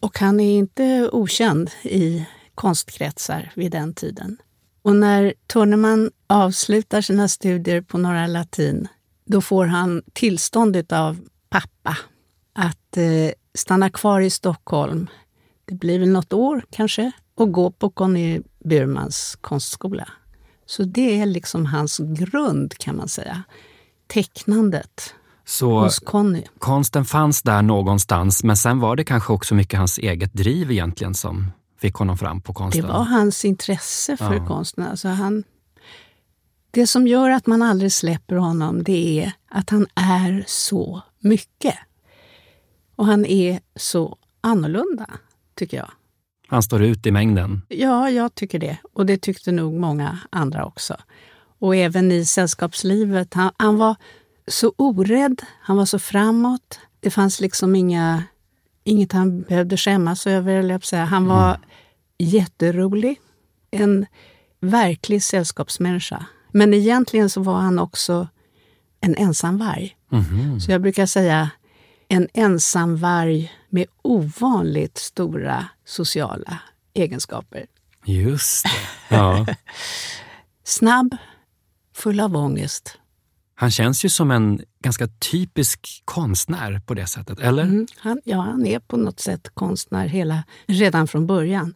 Och 0.00 0.18
han 0.18 0.40
är 0.40 0.58
inte 0.58 1.08
okänd 1.12 1.70
i 1.82 2.26
konstkretsar 2.54 3.52
vid 3.54 3.72
den 3.72 3.94
tiden. 3.94 4.36
Och 4.82 4.96
när 4.96 5.34
Torneman 5.46 6.10
avslutar 6.26 7.00
sina 7.00 7.28
studier 7.28 7.80
på 7.80 7.98
Norra 7.98 8.26
Latin, 8.26 8.88
då 9.24 9.40
får 9.40 9.66
han 9.66 10.02
tillstånd 10.12 10.92
av 10.92 11.20
pappa 11.48 11.96
att 12.52 12.96
eh, 12.96 13.30
stanna 13.54 13.90
kvar 13.90 14.20
i 14.20 14.30
Stockholm. 14.30 15.06
Det 15.64 15.74
blir 15.74 15.98
väl 15.98 16.08
något 16.08 16.32
år 16.32 16.64
kanske, 16.70 17.12
och 17.34 17.52
gå 17.52 17.70
på 17.70 17.90
Conny 17.90 18.40
Burmans 18.64 19.38
konstskola. 19.40 20.08
Så 20.66 20.82
det 20.82 21.20
är 21.20 21.26
liksom 21.26 21.66
hans 21.66 21.98
grund 21.98 22.78
kan 22.78 22.96
man 22.96 23.08
säga. 23.08 23.42
Tecknandet 24.06 25.14
så 25.44 25.80
hos 25.80 25.98
Conny. 25.98 26.42
Konsten 26.58 27.04
fanns 27.04 27.42
där 27.42 27.62
någonstans, 27.62 28.44
men 28.44 28.56
sen 28.56 28.80
var 28.80 28.96
det 28.96 29.04
kanske 29.04 29.32
också 29.32 29.54
mycket 29.54 29.78
hans 29.78 29.98
eget 29.98 30.32
driv 30.34 30.70
egentligen 30.70 31.14
som 31.14 31.52
fick 31.82 31.94
honom 31.94 32.18
fram 32.18 32.40
på 32.40 32.52
konsten? 32.54 32.82
Det 32.82 32.88
var 32.88 33.04
hans 33.04 33.44
intresse 33.44 34.16
för 34.16 34.34
ja. 34.34 34.46
konsten. 34.46 34.84
Alltså 34.84 35.08
han, 35.08 35.44
det 36.70 36.86
som 36.86 37.06
gör 37.06 37.30
att 37.30 37.46
man 37.46 37.62
aldrig 37.62 37.92
släpper 37.92 38.36
honom, 38.36 38.82
det 38.82 39.20
är 39.20 39.32
att 39.48 39.70
han 39.70 39.86
är 39.94 40.44
så 40.46 41.02
mycket. 41.18 41.74
Och 42.96 43.06
han 43.06 43.26
är 43.26 43.60
så 43.76 44.16
annorlunda, 44.40 45.10
tycker 45.54 45.76
jag. 45.76 45.90
Han 46.48 46.62
står 46.62 46.82
ut 46.82 47.06
i 47.06 47.10
mängden? 47.10 47.62
Ja, 47.68 48.10
jag 48.10 48.34
tycker 48.34 48.58
det. 48.58 48.78
Och 48.92 49.06
det 49.06 49.18
tyckte 49.22 49.52
nog 49.52 49.74
många 49.74 50.18
andra 50.30 50.64
också. 50.64 50.96
Och 51.58 51.76
även 51.76 52.12
i 52.12 52.24
sällskapslivet. 52.24 53.34
Han, 53.34 53.50
han 53.56 53.76
var 53.76 53.96
så 54.46 54.72
orädd, 54.76 55.42
han 55.60 55.76
var 55.76 55.86
så 55.86 55.98
framåt. 55.98 56.80
Det 57.00 57.10
fanns 57.10 57.40
liksom 57.40 57.74
inga, 57.74 58.24
inget 58.84 59.12
han 59.12 59.42
behövde 59.42 59.76
skämmas 59.76 60.26
över. 60.26 60.54
Eller 60.54 60.74
jag 60.74 60.84
säga. 60.84 61.04
Han 61.04 61.26
var 61.26 61.48
mm. 61.48 61.60
jätterolig. 62.18 63.20
En 63.70 64.06
verklig 64.60 65.22
sällskapsmänniska. 65.22 66.26
Men 66.52 66.74
egentligen 66.74 67.30
så 67.30 67.42
var 67.42 67.60
han 67.60 67.78
också 67.78 68.28
en 69.00 69.16
ensamvarg. 69.16 69.96
Mm. 70.12 70.60
Så 70.60 70.72
jag 70.72 70.82
brukar 70.82 71.06
säga 71.06 71.50
en 72.08 72.28
ensamvarg 72.34 73.52
med 73.68 73.86
ovanligt 74.02 74.98
stora 74.98 75.68
sociala 75.84 76.58
egenskaper. 76.94 77.66
Just 78.04 78.64
det. 78.64 78.70
Ja. 79.16 79.46
Snabb, 80.64 81.16
full 81.94 82.20
av 82.20 82.36
ångest. 82.36 82.98
Han 83.54 83.70
känns 83.70 84.04
ju 84.04 84.08
som 84.08 84.30
en 84.30 84.60
ganska 84.80 85.06
typisk 85.06 86.02
konstnär 86.04 86.80
på 86.86 86.94
det 86.94 87.06
sättet, 87.06 87.40
eller? 87.40 87.62
Mm, 87.62 87.86
han, 87.98 88.20
ja, 88.24 88.40
han 88.40 88.66
är 88.66 88.78
på 88.78 88.96
något 88.96 89.20
sätt 89.20 89.48
konstnär 89.54 90.06
hela, 90.06 90.42
redan 90.66 91.08
från 91.08 91.26
början. 91.26 91.74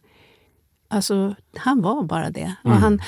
Alltså, 0.87 1.35
han 1.57 1.81
var 1.81 2.03
bara 2.03 2.29
det. 2.29 2.55
Mm. 2.63 2.75
Och 2.75 2.81
han 2.81 3.01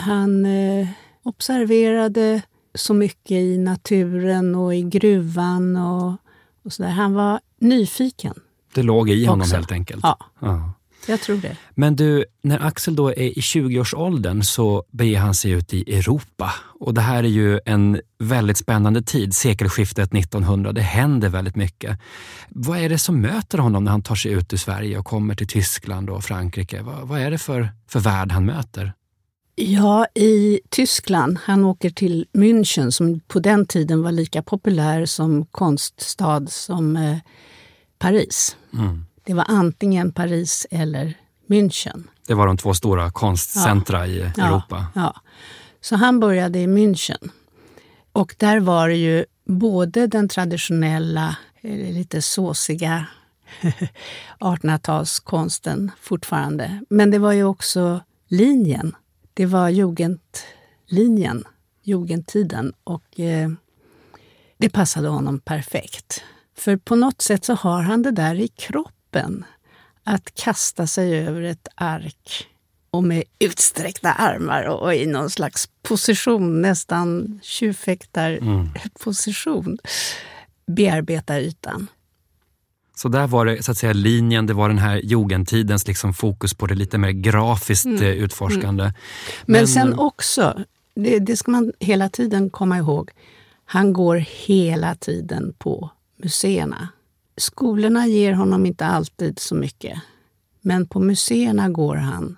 han 0.00 0.46
eh, 0.46 0.88
observerade 1.22 2.42
så 2.74 2.94
mycket 2.94 3.30
i 3.30 3.58
naturen 3.58 4.54
och 4.54 4.74
i 4.74 4.82
gruvan 4.82 5.76
och, 5.76 6.16
och 6.64 6.72
så 6.72 6.82
där. 6.82 6.90
Han 6.90 7.14
var 7.14 7.40
nyfiken. 7.60 8.34
Det 8.74 8.82
låg 8.82 9.10
i 9.10 9.24
honom 9.24 9.40
också. 9.40 9.56
helt 9.56 9.72
enkelt? 9.72 10.00
Ja. 10.02 10.18
ja. 10.40 10.72
Jag 11.06 11.20
tror 11.20 11.36
det. 11.36 11.56
Men 11.74 11.96
du, 11.96 12.24
när 12.42 12.66
Axel 12.66 12.96
då 12.96 13.08
är 13.08 13.38
i 13.38 13.40
20-årsåldern 13.40 14.42
så 14.42 14.84
beger 14.90 15.18
han 15.18 15.34
sig 15.34 15.50
ut 15.50 15.74
i 15.74 15.96
Europa. 15.96 16.54
Och 16.80 16.94
det 16.94 17.00
här 17.00 17.24
är 17.24 17.28
ju 17.28 17.60
en 17.64 18.00
väldigt 18.18 18.58
spännande 18.58 19.02
tid, 19.02 19.34
sekelskiftet 19.34 20.14
1900. 20.14 20.72
Det 20.72 20.80
händer 20.80 21.28
väldigt 21.28 21.56
mycket. 21.56 21.98
Vad 22.48 22.78
är 22.78 22.88
det 22.88 22.98
som 22.98 23.20
möter 23.20 23.58
honom 23.58 23.84
när 23.84 23.90
han 23.90 24.02
tar 24.02 24.14
sig 24.14 24.32
ut 24.32 24.52
ur 24.52 24.56
Sverige 24.56 24.98
och 24.98 25.06
kommer 25.06 25.34
till 25.34 25.48
Tyskland 25.48 26.10
och 26.10 26.24
Frankrike? 26.24 26.82
Vad, 26.82 27.08
vad 27.08 27.20
är 27.20 27.30
det 27.30 27.38
för, 27.38 27.68
för 27.88 28.00
värld 28.00 28.32
han 28.32 28.44
möter? 28.44 28.92
Ja, 29.60 30.06
i 30.14 30.60
Tyskland. 30.68 31.38
Han 31.44 31.64
åker 31.64 31.90
till 31.90 32.26
München 32.32 32.90
som 32.90 33.20
på 33.20 33.40
den 33.40 33.66
tiden 33.66 34.02
var 34.02 34.12
lika 34.12 34.42
populär 34.42 35.06
som 35.06 35.46
konststad 35.46 36.46
som 36.50 36.96
eh, 36.96 37.18
Paris. 37.98 38.56
Mm. 38.72 39.07
Det 39.28 39.34
var 39.34 39.44
antingen 39.48 40.12
Paris 40.12 40.66
eller 40.70 41.14
München. 41.46 42.08
Det 42.26 42.34
var 42.34 42.46
de 42.46 42.56
två 42.56 42.74
stora 42.74 43.10
konstcentra 43.10 44.06
ja. 44.06 44.14
i 44.14 44.20
Europa. 44.20 44.86
Ja, 44.94 45.00
ja. 45.00 45.20
Så 45.80 45.96
han 45.96 46.20
började 46.20 46.58
i 46.58 46.66
München. 46.66 47.30
Och 48.12 48.34
där 48.38 48.60
var 48.60 48.88
det 48.88 48.96
ju 48.96 49.24
både 49.44 50.06
den 50.06 50.28
traditionella, 50.28 51.36
eh, 51.60 51.92
lite 51.92 52.22
såsiga 52.22 53.06
1800-talskonsten 54.40 55.90
fortfarande. 56.00 56.80
Men 56.90 57.10
det 57.10 57.18
var 57.18 57.32
ju 57.32 57.44
också 57.44 58.00
linjen. 58.28 58.96
Det 59.34 59.46
var 59.46 59.68
jugendlinjen, 59.68 61.44
jugendtiden. 61.82 62.72
Och 62.84 63.20
eh, 63.20 63.50
det 64.58 64.68
passade 64.68 65.08
honom 65.08 65.38
perfekt. 65.38 66.22
För 66.56 66.76
på 66.76 66.96
något 66.96 67.22
sätt 67.22 67.44
så 67.44 67.54
har 67.54 67.82
han 67.82 68.02
det 68.02 68.10
där 68.10 68.34
i 68.34 68.48
kroppen. 68.48 68.97
Att 70.04 70.34
kasta 70.34 70.86
sig 70.86 71.18
över 71.18 71.42
ett 71.42 71.68
ark 71.74 72.48
och 72.90 73.04
med 73.04 73.24
utsträckta 73.38 74.12
armar 74.12 74.64
och 74.64 74.94
i 74.94 75.06
någon 75.06 75.30
slags 75.30 75.68
position, 75.82 76.62
nästan 76.62 77.40
tjuvfäktarposition, 77.42 79.64
mm. 79.64 79.78
bearbeta 80.66 81.40
ytan. 81.40 81.86
Så 82.96 83.08
där 83.08 83.26
var 83.26 83.46
det 83.46 83.62
så 83.62 83.70
att 83.70 83.78
säga 83.78 83.92
linjen, 83.92 84.46
det 84.46 84.54
var 84.54 84.68
den 84.68 84.78
här 84.78 84.96
jugendtidens 84.96 85.86
liksom 85.86 86.14
fokus 86.14 86.54
på 86.54 86.66
det 86.66 86.74
lite 86.74 86.98
mer 86.98 87.10
grafiskt 87.10 87.86
mm. 87.86 88.02
Eh, 88.02 88.08
utforskande. 88.08 88.84
Mm. 88.84 88.94
Men, 89.46 89.60
Men, 89.60 89.68
sen 89.68 89.98
också, 89.98 90.64
det, 90.94 91.18
det 91.18 91.36
ska 91.36 91.50
man 91.50 91.72
hela 91.80 92.08
tiden 92.08 92.50
komma 92.50 92.78
ihåg, 92.78 93.10
han 93.64 93.92
går 93.92 94.16
hela 94.16 94.94
tiden 94.94 95.54
på 95.58 95.90
museerna. 96.16 96.88
Skolorna 97.38 98.06
ger 98.06 98.32
honom 98.32 98.66
inte 98.66 98.86
alltid 98.86 99.38
så 99.38 99.54
mycket, 99.54 100.00
men 100.60 100.86
på 100.86 101.00
museerna 101.00 101.68
går 101.68 101.96
han. 101.96 102.36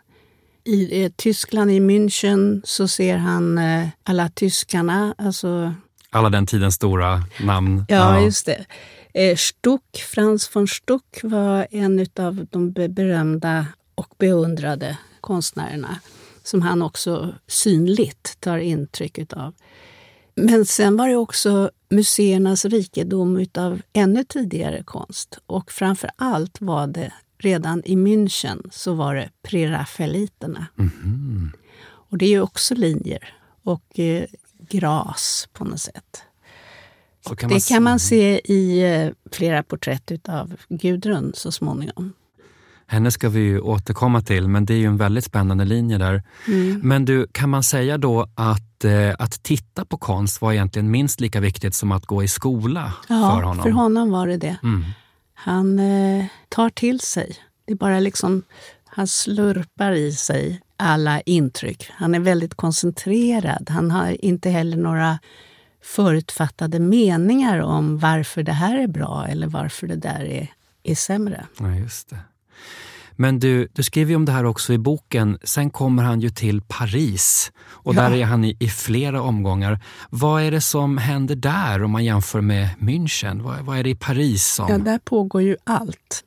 I 0.64 1.04
eh, 1.04 1.12
Tyskland, 1.16 1.70
i 1.70 1.80
München, 1.80 2.60
så 2.64 2.88
ser 2.88 3.16
han 3.16 3.58
eh, 3.58 3.88
alla 4.04 4.28
tyskarna. 4.28 5.14
Alltså, 5.18 5.74
alla 6.10 6.30
den 6.30 6.46
tidens 6.46 6.74
stora 6.74 7.22
namn. 7.40 7.84
Ja, 7.88 7.96
ja. 7.96 8.20
just 8.20 8.46
det. 8.46 8.66
Eh, 9.14 9.36
Stuck, 9.36 9.96
Frans 10.14 10.56
von 10.56 10.68
Stuck 10.68 11.20
var 11.22 11.66
en 11.70 12.06
av 12.18 12.46
de 12.50 12.72
berömda 12.72 13.66
och 13.94 14.14
beundrade 14.18 14.98
konstnärerna 15.20 16.00
som 16.42 16.62
han 16.62 16.82
också 16.82 17.34
synligt 17.46 18.40
tar 18.40 18.58
intryck 18.58 19.32
av. 19.32 19.54
Men 20.34 20.66
sen 20.66 20.96
var 20.96 21.08
det 21.08 21.16
också 21.16 21.70
museernas 21.88 22.64
rikedom 22.64 23.46
av 23.54 23.80
ännu 23.92 24.24
tidigare 24.24 24.82
konst. 24.82 25.38
Och 25.46 25.72
framför 25.72 26.10
allt 26.16 26.60
var 26.60 26.86
det 26.86 27.12
redan 27.38 27.82
i 27.84 27.96
München 27.96 28.68
så 28.70 28.94
var 28.94 29.14
det 29.14 29.30
prerafaeliterna. 29.42 30.66
Mm. 30.78 31.50
Och 31.82 32.18
det 32.18 32.24
är 32.24 32.30
ju 32.30 32.40
också 32.40 32.74
linjer 32.74 33.34
och 33.62 33.98
eh, 33.98 34.24
gras 34.68 35.48
på 35.52 35.64
något 35.64 35.80
sätt. 35.80 36.22
Kan 37.24 37.48
det 37.48 37.54
man 37.54 37.60
kan 37.60 37.82
man 37.82 37.98
se 37.98 38.40
i 38.44 38.92
eh, 38.94 39.12
flera 39.32 39.62
porträtt 39.62 40.28
av 40.28 40.56
Gudrun 40.68 41.32
så 41.34 41.52
småningom. 41.52 42.12
Henne 42.90 43.10
ska 43.10 43.28
vi 43.28 43.40
ju 43.40 43.60
återkomma 43.60 44.20
till, 44.20 44.48
men 44.48 44.66
det 44.66 44.74
är 44.74 44.78
ju 44.78 44.86
en 44.86 44.96
väldigt 44.96 45.24
spännande 45.24 45.64
linje 45.64 45.98
där. 45.98 46.22
Mm. 46.48 46.80
Men 46.82 47.04
du, 47.04 47.26
kan 47.32 47.50
man 47.50 47.62
säga 47.62 47.98
då 47.98 48.26
att, 48.34 48.84
eh, 48.84 49.14
att 49.18 49.42
titta 49.42 49.84
på 49.84 49.96
konst 49.96 50.40
var 50.40 50.52
egentligen 50.52 50.90
minst 50.90 51.20
lika 51.20 51.40
viktigt 51.40 51.74
som 51.74 51.92
att 51.92 52.06
gå 52.06 52.22
i 52.22 52.28
skola 52.28 52.92
ja, 53.08 53.30
för 53.30 53.42
honom? 53.42 53.62
För 53.62 53.70
honom 53.70 54.10
var 54.10 54.26
det 54.26 54.36
det. 54.36 54.56
Mm. 54.62 54.84
Han 55.34 55.78
eh, 55.78 56.24
tar 56.48 56.70
till 56.70 57.00
sig. 57.00 57.36
Det 57.66 57.72
är 57.72 57.76
bara 57.76 58.00
liksom, 58.00 58.42
han 58.84 59.06
slurpar 59.06 59.92
i 59.92 60.12
sig 60.12 60.60
alla 60.76 61.20
intryck. 61.20 61.90
Han 61.92 62.14
är 62.14 62.20
väldigt 62.20 62.54
koncentrerad. 62.54 63.70
Han 63.70 63.90
har 63.90 64.24
inte 64.24 64.50
heller 64.50 64.76
några 64.76 65.18
förutfattade 65.82 66.80
meningar 66.80 67.60
om 67.60 67.98
varför 67.98 68.42
det 68.42 68.52
här 68.52 68.78
är 68.78 68.88
bra 68.88 69.26
eller 69.28 69.46
varför 69.46 69.86
det 69.86 69.96
där 69.96 70.24
är, 70.24 70.48
är 70.82 70.94
sämre. 70.94 71.46
Ja, 71.58 71.74
just 71.74 72.10
det. 72.10 72.18
Men 73.20 73.38
du, 73.38 73.68
du 73.72 73.82
skriver 73.82 74.10
ju 74.10 74.16
om 74.16 74.24
det 74.24 74.32
här 74.32 74.44
också 74.44 74.72
i 74.72 74.78
boken. 74.78 75.38
Sen 75.42 75.70
kommer 75.70 76.02
han 76.02 76.20
ju 76.20 76.30
till 76.30 76.60
Paris 76.60 77.52
och 77.58 77.94
ja. 77.94 78.02
där 78.02 78.16
är 78.16 78.24
han 78.24 78.44
i, 78.44 78.56
i, 78.60 78.68
flera 78.68 79.22
omgångar. 79.22 79.80
Vad 80.10 80.42
är 80.42 80.50
det 80.50 80.60
som 80.60 80.98
händer 80.98 81.34
där 81.34 81.82
om 81.82 81.90
man 81.90 82.04
jämför 82.04 82.40
med 82.40 82.68
München? 82.78 83.42
Vad, 83.42 83.60
vad 83.60 83.78
är 83.78 83.84
det 83.84 83.90
i 83.90 83.94
Paris 83.94 84.46
som... 84.46 84.66
Ja, 84.68 84.78
där 84.78 84.98
pågår 84.98 85.42
ju 85.42 85.56
allt. 85.64 86.24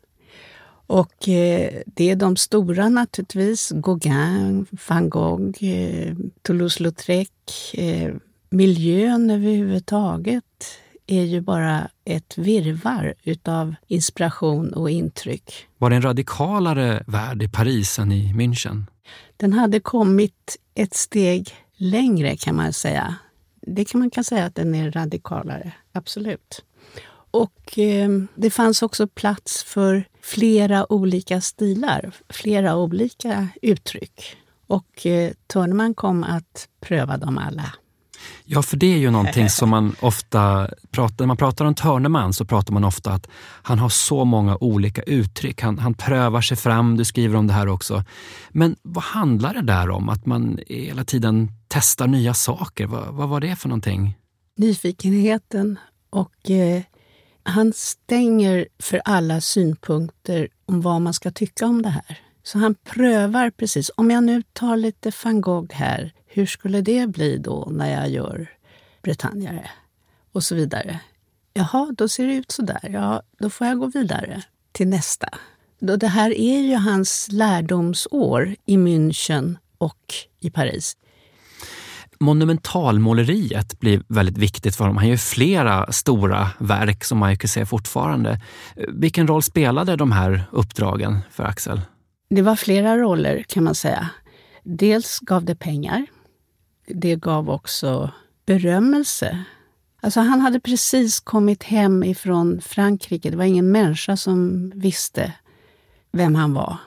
Och 0.88 1.30
eh, 1.30 1.82
det 1.86 2.10
är 2.10 2.16
de 2.16 2.36
stora 2.36 2.90
naturligtvis, 2.90 3.72
Gauguin, 3.76 4.66
van 4.88 5.10
Gogh, 5.10 5.64
eh, 5.64 6.16
Toulouse-Lautrec, 6.42 7.30
eh, 7.74 8.14
miljön 8.50 9.30
överhuvudtaget 9.30 10.44
är 11.07 11.24
ju 11.24 11.41
bara 11.41 11.89
ett 12.05 12.38
virvar 12.38 13.13
utav 13.24 13.75
inspiration 13.88 14.74
och 14.74 14.89
intryck. 14.89 15.67
Var 15.77 15.89
det 15.89 15.95
en 15.95 16.01
radikalare 16.01 17.03
värld 17.07 17.43
i 17.43 17.48
Paris 17.48 18.00
än 18.00 18.12
i 18.12 18.33
München? 18.33 18.83
Den 19.38 19.53
hade 19.53 19.79
kommit 19.79 20.57
ett 20.75 20.93
steg 20.93 21.55
längre 21.77 22.38
kan 22.38 22.55
man 22.55 22.74
säga. 22.74 23.15
Det 23.62 23.86
kan 23.86 24.00
man 24.00 24.10
kan 24.10 24.24
säga 24.24 24.45
att 24.45 24.55
den 24.55 24.75
är 24.75 24.91
radikalare, 24.91 25.72
absolut. 25.91 26.63
Och 27.31 27.79
eh, 27.79 28.10
det 28.36 28.50
fanns 28.50 28.81
också 28.81 29.07
plats 29.07 29.63
för 29.63 30.07
flera 30.22 30.93
olika 30.93 31.41
stilar, 31.41 32.12
flera 32.29 32.77
olika 32.77 33.48
uttryck. 33.62 34.38
Och 34.67 35.05
eh, 35.05 35.31
Törneman 35.48 35.93
kom 35.93 36.24
att 36.24 36.67
pröva 36.79 37.17
dem 37.17 37.38
alla. 37.38 37.74
Ja, 38.46 38.62
för 38.62 38.77
det 38.77 38.94
är 38.94 38.98
ju 38.98 39.12
någonting 39.12 39.50
som 39.50 39.70
man 39.70 39.96
ofta 40.00 40.70
pratar, 40.92 41.15
när 41.20 41.27
man 41.27 41.38
pratar 41.38 41.65
om 41.65 41.75
Törneman 41.75 42.34
så 42.34 42.46
pratar 42.46 42.74
man 42.74 42.84
ofta 42.84 43.12
att 43.12 43.27
han 43.63 43.80
har 43.80 43.89
så 43.89 44.25
många 44.25 44.58
olika 44.58 45.01
uttryck. 45.01 45.62
Han, 45.62 45.80
han 45.80 45.94
prövar 45.94 46.42
sig 46.42 46.58
fram, 46.58 46.98
du 46.98 47.06
skriver 47.06 47.36
om 47.36 47.48
det 47.48 47.53
här 47.53 47.68
också. 47.68 48.03
Men 48.50 48.75
vad 48.82 49.03
handlar 49.03 49.53
det 49.53 49.62
där 49.62 49.89
om? 49.89 50.10
Att 50.10 50.25
man 50.25 50.60
hela 50.68 51.03
tiden 51.03 51.51
testar 51.68 52.08
nya 52.08 52.34
saker? 52.34 52.88
Vad, 52.88 53.13
vad 53.13 53.30
var 53.30 53.39
det 53.39 53.56
för 53.56 53.70
någonting? 53.70 54.18
Nyfikenheten 54.58 55.80
och 56.10 56.51
eh, 56.51 56.82
han 57.44 57.74
stänger 57.74 58.68
för 58.80 59.01
alla 59.06 59.42
synpunkter 59.42 60.48
om 60.65 60.82
vad 60.82 61.01
man 61.01 61.13
ska 61.13 61.32
tycka 61.32 61.65
om 61.65 61.82
det 61.82 61.89
här. 61.89 62.20
Så 62.44 62.60
han 62.60 62.75
prövar 62.75 63.50
precis. 63.50 63.92
Om 63.96 64.12
jag 64.12 64.24
nu 64.24 64.44
tar 64.53 64.77
lite 64.77 65.12
van 65.24 65.42
Gogh 65.42 65.75
här, 65.75 66.13
hur 66.34 66.46
skulle 66.46 66.82
det 66.82 67.08
bli 67.08 67.38
då 67.38 67.68
när 67.72 67.92
jag 67.92 68.10
gör 68.10 68.50
Bretagnare? 69.02 69.70
Och 70.31 70.44
så 70.44 70.55
vidare. 70.55 71.00
Jaha, 71.53 71.94
då 71.98 72.10
ser 72.10 72.27
det 72.27 72.34
ut 72.34 72.51
så 72.51 72.62
där. 72.62 72.90
Ja, 72.94 73.22
då 73.40 73.50
får 73.50 73.68
jag 73.68 73.79
gå 73.79 73.88
vidare 73.88 74.44
till 74.72 74.88
nästa. 74.88 75.29
Det 75.79 76.07
här 76.07 76.40
är 76.40 76.60
ju 76.60 76.75
hans 76.75 77.27
lärdomsår 77.31 78.55
i 78.66 78.77
München 78.77 79.55
och 79.77 80.14
i 80.40 80.50
Paris 80.50 80.98
monumentalmåleriet 82.24 83.79
blir 83.79 84.03
väldigt 84.07 84.38
viktigt 84.38 84.75
för 84.75 84.84
honom. 84.84 84.98
Han 84.98 85.07
gör 85.07 85.18
flera 85.18 85.92
stora 85.92 86.50
verk 86.60 87.03
som 87.03 87.18
man 87.18 87.38
kan 87.38 87.48
se 87.48 87.66
fortfarande. 87.66 88.42
Vilken 88.88 89.27
roll 89.27 89.44
spelade 89.44 89.96
de 89.96 90.12
här 90.12 90.44
uppdragen 90.51 91.20
för 91.31 91.44
Axel? 91.44 91.81
Det 92.29 92.42
var 92.42 92.55
flera 92.55 92.98
roller 92.98 93.44
kan 93.48 93.64
man 93.64 93.75
säga. 93.75 94.10
Dels 94.64 95.20
gav 95.20 95.46
det 95.46 95.55
pengar. 95.55 96.05
Det 96.87 97.15
gav 97.15 97.50
också 97.50 98.11
berömmelse. 98.46 99.43
Alltså 100.01 100.19
han 100.19 100.41
hade 100.41 100.59
precis 100.59 101.19
kommit 101.19 101.63
hem 101.63 102.03
ifrån 102.03 102.61
Frankrike. 102.61 103.29
Det 103.29 103.37
var 103.37 103.46
ingen 103.46 103.72
människa 103.72 104.17
som 104.17 104.72
visste 104.75 105.33
vem 106.11 106.35
han 106.35 106.53
var. 106.53 106.77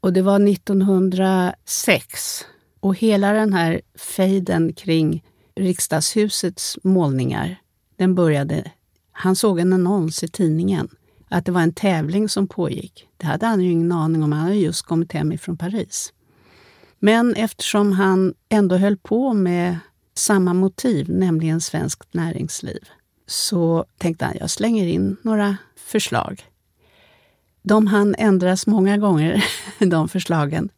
Och 0.00 0.12
det 0.12 0.22
var 0.22 0.48
1906 0.48 2.44
och 2.80 2.96
hela 2.96 3.32
den 3.32 3.52
här 3.52 3.80
fejden 3.94 4.72
kring 4.72 5.24
riksdagshusets 5.56 6.78
målningar, 6.82 7.56
den 7.96 8.14
började... 8.14 8.70
Han 9.12 9.36
såg 9.36 9.58
en 9.58 9.72
annons 9.72 10.22
i 10.22 10.28
tidningen 10.28 10.88
att 11.28 11.44
det 11.44 11.52
var 11.52 11.60
en 11.60 11.72
tävling 11.72 12.28
som 12.28 12.48
pågick. 12.48 13.08
Det 13.16 13.26
hade 13.26 13.46
han 13.46 13.60
ju 13.60 13.70
ingen 13.70 13.92
aning 13.92 14.22
om. 14.22 14.32
Han 14.32 14.42
hade 14.42 14.54
just 14.54 14.82
kommit 14.82 15.12
hem 15.12 15.32
ifrån 15.32 15.56
Paris. 15.56 16.12
Men 16.98 17.34
eftersom 17.34 17.92
han 17.92 18.34
ändå 18.48 18.76
höll 18.76 18.96
på 18.96 19.32
med 19.34 19.78
samma 20.14 20.54
motiv, 20.54 21.10
nämligen 21.10 21.60
svenskt 21.60 22.14
näringsliv, 22.14 22.88
så 23.26 23.84
tänkte 23.98 24.24
han 24.24 24.36
jag 24.40 24.50
slänger 24.50 24.86
in 24.86 25.16
några 25.22 25.56
förslag. 25.76 26.42
De 27.62 27.86
hann 27.86 28.14
ändras 28.18 28.66
många 28.66 28.96
gånger, 28.96 29.44
de 29.78 30.08
förslagen. 30.08 30.68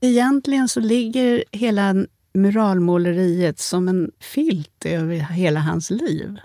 Egentligen 0.00 0.68
så 0.68 0.80
ligger 0.80 1.44
hela 1.50 1.94
muralmåleriet 2.34 3.58
som 3.58 3.88
en 3.88 4.10
filt 4.20 4.86
över 4.86 5.16
hela 5.16 5.60
hans 5.60 5.90
liv. 5.90 6.38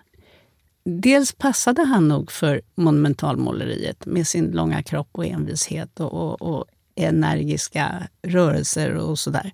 Dels 0.83 1.33
passade 1.33 1.83
han 1.83 2.07
nog 2.07 2.31
för 2.31 2.61
monumentalmåleriet 2.75 4.05
med 4.05 4.27
sin 4.27 4.51
långa 4.51 4.83
kropp 4.83 5.09
och 5.11 5.25
envishet 5.25 5.99
och, 5.99 6.13
och, 6.13 6.41
och 6.41 6.65
energiska 6.97 8.07
rörelser 8.21 8.95
och 8.95 9.19
sådär. 9.19 9.53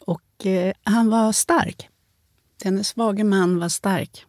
Och 0.00 0.46
eh, 0.46 0.72
han 0.82 1.10
var 1.10 1.32
stark. 1.32 1.88
Denne 2.62 2.84
svage 2.84 3.24
man 3.24 3.58
var 3.58 3.68
stark. 3.68 4.26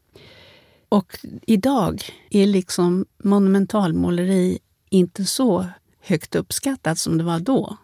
Och 0.90 1.20
idag 1.42 2.04
är 2.30 2.46
liksom 2.46 3.06
monumentalmåleri 3.24 4.60
inte 4.90 5.26
så 5.26 5.68
högt 6.02 6.36
uppskattat 6.36 7.00
som 7.00 7.18
det 7.18 7.24
var 7.24 7.40
då. 7.40 7.78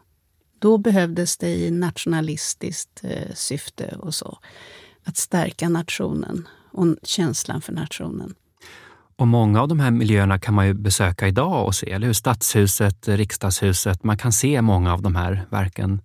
Då 0.60 0.78
behövdes 0.78 1.38
det 1.38 1.56
i 1.56 1.72
nationalistiskt 1.72 3.04
eh, 3.04 3.34
syfte 3.34 3.96
och 4.00 4.16
så. 4.16 4.40
Att 5.04 5.18
stärka 5.18 5.70
nationen 5.70 6.48
och 6.72 6.96
känslan 7.04 7.62
för 7.62 7.74
nationen. 7.74 8.36
Och 9.18 9.28
många 9.28 9.62
av 9.62 9.68
de 9.68 9.80
här 9.80 9.92
miljöerna 9.92 10.40
kan 10.40 10.54
man 10.54 10.68
ju 10.68 10.74
besöka 10.74 11.28
idag 11.28 11.66
och 11.66 11.76
se, 11.76 11.92
eller 11.92 12.08
hur? 12.08 12.14
Stadshuset, 12.14 13.08
Riksdagshuset. 13.08 14.04
Man 14.04 14.18
kan 14.18 14.32
se 14.32 14.62
många 14.62 14.94
av 14.94 15.02
de 15.02 15.16
här 15.16 15.46
verken 15.50 16.02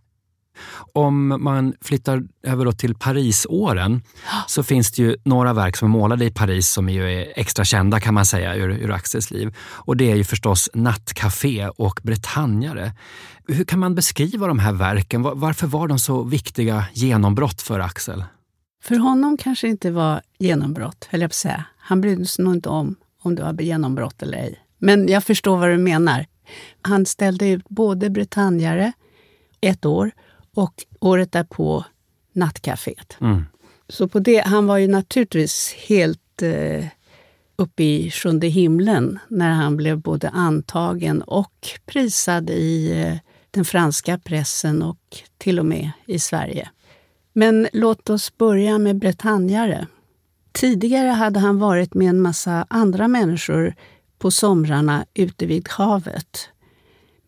om 0.92 1.42
man 1.44 1.74
flyttar 1.80 2.22
över 2.42 2.72
till 2.72 2.94
Parisåren 2.94 4.02
så 4.46 4.62
finns 4.62 4.92
det 4.92 5.02
ju 5.02 5.16
några 5.24 5.52
verk 5.52 5.76
som 5.76 5.88
är 5.88 5.98
målade 5.98 6.24
i 6.24 6.30
Paris 6.30 6.68
som 6.68 6.88
ju 6.88 7.12
är 7.12 7.32
extra 7.36 7.64
kända 7.64 8.00
kan 8.00 8.14
man 8.14 8.26
säga 8.26 8.54
ur, 8.54 8.70
ur 8.70 8.90
Axels 8.90 9.30
liv. 9.30 9.56
Och 9.58 9.96
det 9.96 10.10
är 10.10 10.16
ju 10.16 10.24
förstås 10.24 10.70
Nattcafé 10.74 11.68
och 11.68 12.00
Bretagnare. 12.02 12.92
Hur 13.48 13.64
kan 13.64 13.78
man 13.78 13.94
beskriva 13.94 14.46
de 14.46 14.58
här 14.58 14.72
verken? 14.72 15.22
Varför 15.22 15.66
var 15.66 15.88
de 15.88 15.98
så 15.98 16.22
viktiga 16.22 16.84
genombrott 16.92 17.62
för 17.62 17.80
Axel? 17.80 18.24
För 18.82 18.96
honom 18.96 19.36
kanske 19.36 19.68
inte 19.68 19.90
var 19.90 20.20
genombrott, 20.38 21.08
höll 21.10 21.20
jag 21.20 21.30
på 21.30 21.32
att 21.32 21.34
säga. 21.34 21.64
Han 21.90 22.00
brydde 22.00 22.26
sig 22.26 22.44
nog 22.44 22.54
inte 22.54 22.68
om 22.68 22.96
om 23.22 23.34
det 23.34 23.42
var 23.42 23.62
genombrott 23.62 24.22
eller 24.22 24.38
ej. 24.38 24.58
Men 24.78 25.08
jag 25.08 25.24
förstår 25.24 25.56
vad 25.56 25.68
du 25.68 25.76
menar. 25.76 26.26
Han 26.82 27.06
ställde 27.06 27.48
ut 27.48 27.68
både 27.68 28.10
Bretagnare 28.10 28.92
ett 29.60 29.84
år 29.86 30.10
och 30.54 30.74
året 31.00 31.32
därpå 31.32 31.84
Nattcaféet. 32.32 33.16
Mm. 33.20 33.44
Så 33.88 34.08
på 34.08 34.18
det, 34.18 34.40
han 34.40 34.66
var 34.66 34.78
ju 34.78 34.88
naturligtvis 34.88 35.74
helt 35.88 36.42
eh, 36.42 36.84
uppe 37.56 37.82
i 37.82 38.10
sjunde 38.10 38.46
himlen 38.46 39.18
när 39.28 39.50
han 39.50 39.76
blev 39.76 39.98
både 39.98 40.28
antagen 40.28 41.22
och 41.22 41.68
prisad 41.86 42.50
i 42.50 42.92
eh, 43.00 43.16
den 43.50 43.64
franska 43.64 44.18
pressen 44.18 44.82
och 44.82 45.18
till 45.38 45.58
och 45.58 45.66
med 45.66 45.90
i 46.06 46.18
Sverige. 46.18 46.70
Men 47.32 47.68
låt 47.72 48.10
oss 48.10 48.36
börja 48.36 48.78
med 48.78 48.98
Bretagnare. 48.98 49.86
Tidigare 50.52 51.08
hade 51.08 51.40
han 51.40 51.58
varit 51.58 51.94
med 51.94 52.08
en 52.08 52.20
massa 52.20 52.66
andra 52.70 53.08
människor 53.08 53.74
på 54.18 54.30
somrarna 54.30 55.06
ute 55.14 55.46
vid 55.46 55.68
havet. 55.68 56.48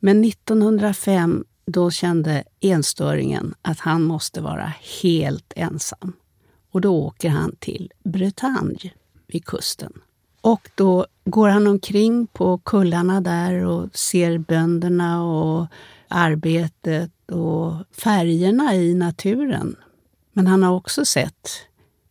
Men 0.00 0.24
1905 0.24 1.44
då 1.66 1.90
kände 1.90 2.44
enstöringen 2.61 3.54
att 3.62 3.80
han 3.80 4.02
måste 4.02 4.40
vara 4.40 4.72
helt 5.02 5.52
ensam. 5.56 6.12
Och 6.70 6.80
då 6.80 6.96
åker 6.96 7.28
han 7.28 7.56
till 7.58 7.92
Bretagne. 8.04 8.92
vid 9.26 9.44
kusten. 9.44 9.92
Och 10.40 10.70
då 10.74 11.06
går 11.24 11.48
han 11.48 11.66
omkring 11.66 12.26
på 12.26 12.58
kullarna 12.58 13.20
där 13.20 13.64
och 13.64 13.96
ser 13.96 14.38
bönderna 14.38 15.24
och 15.24 15.66
arbetet 16.08 17.30
och 17.30 17.74
färgerna 17.92 18.74
i 18.74 18.94
naturen. 18.94 19.76
Men 20.32 20.46
han 20.46 20.62
har 20.62 20.72
också 20.72 21.04
sett 21.04 21.48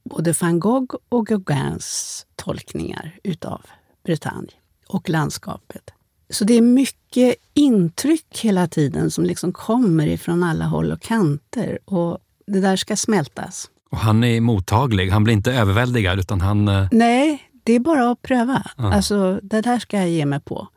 både 0.03 0.33
van 0.41 0.59
Gogh 0.59 0.95
och 1.09 1.27
Gauguins 1.27 2.25
tolkningar 2.35 3.15
utav 3.23 3.61
Bretagne 4.03 4.51
och 4.87 5.09
landskapet. 5.09 5.91
Så 6.29 6.43
det 6.43 6.53
är 6.53 6.61
mycket 6.61 7.35
intryck 7.53 8.39
hela 8.41 8.67
tiden 8.67 9.11
som 9.11 9.23
liksom 9.23 9.53
kommer 9.53 10.07
ifrån 10.07 10.43
alla 10.43 10.65
håll 10.65 10.91
och 10.91 11.01
kanter. 11.01 11.79
Och 11.85 12.17
det 12.47 12.59
där 12.59 12.75
ska 12.75 12.95
smältas. 12.95 13.69
Och 13.91 13.97
han 13.97 14.23
är 14.23 14.41
mottaglig, 14.41 15.09
han 15.09 15.23
blir 15.23 15.33
inte 15.33 15.53
överväldigad 15.53 16.19
utan 16.19 16.41
han... 16.41 16.67
Eh, 16.67 16.87
Nej, 16.91 17.51
det 17.63 17.73
är 17.73 17.79
bara 17.79 18.11
att 18.11 18.21
pröva. 18.21 18.63
Ja. 18.77 18.93
Alltså, 18.93 19.39
det 19.43 19.61
där 19.61 19.79
ska 19.79 19.97
jag 19.97 20.09
ge 20.09 20.25
mig 20.25 20.39
på. 20.39 20.67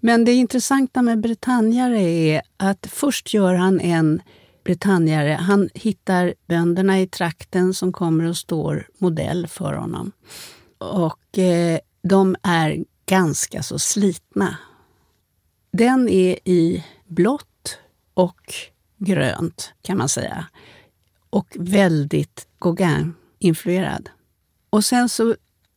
Men 0.00 0.24
det 0.24 0.32
intressanta 0.32 1.02
med 1.02 1.20
Bretagnare 1.20 2.00
är 2.00 2.42
att 2.56 2.86
först 2.90 3.34
gör 3.34 3.54
han 3.54 3.80
en 3.80 4.22
britanniare, 4.68 5.32
Han 5.32 5.68
hittar 5.74 6.34
bönderna 6.46 7.00
i 7.00 7.06
trakten 7.06 7.74
som 7.74 7.92
kommer 7.92 8.24
och 8.24 8.36
står 8.36 8.88
modell 8.98 9.46
för 9.46 9.72
honom. 9.72 10.12
Och 10.78 11.38
eh, 11.38 11.78
de 12.02 12.36
är 12.42 12.84
ganska 13.06 13.62
så 13.62 13.78
slitna. 13.78 14.58
Den 15.72 16.08
är 16.08 16.38
i 16.44 16.84
blått 17.06 17.78
och 18.14 18.54
grönt, 18.98 19.72
kan 19.82 19.98
man 19.98 20.08
säga. 20.08 20.46
Och 21.30 21.56
väldigt 21.58 22.46
Gauguin-influerad. 22.60 24.08
Och 24.70 24.84
sen 24.84 25.08
så, 25.08 25.36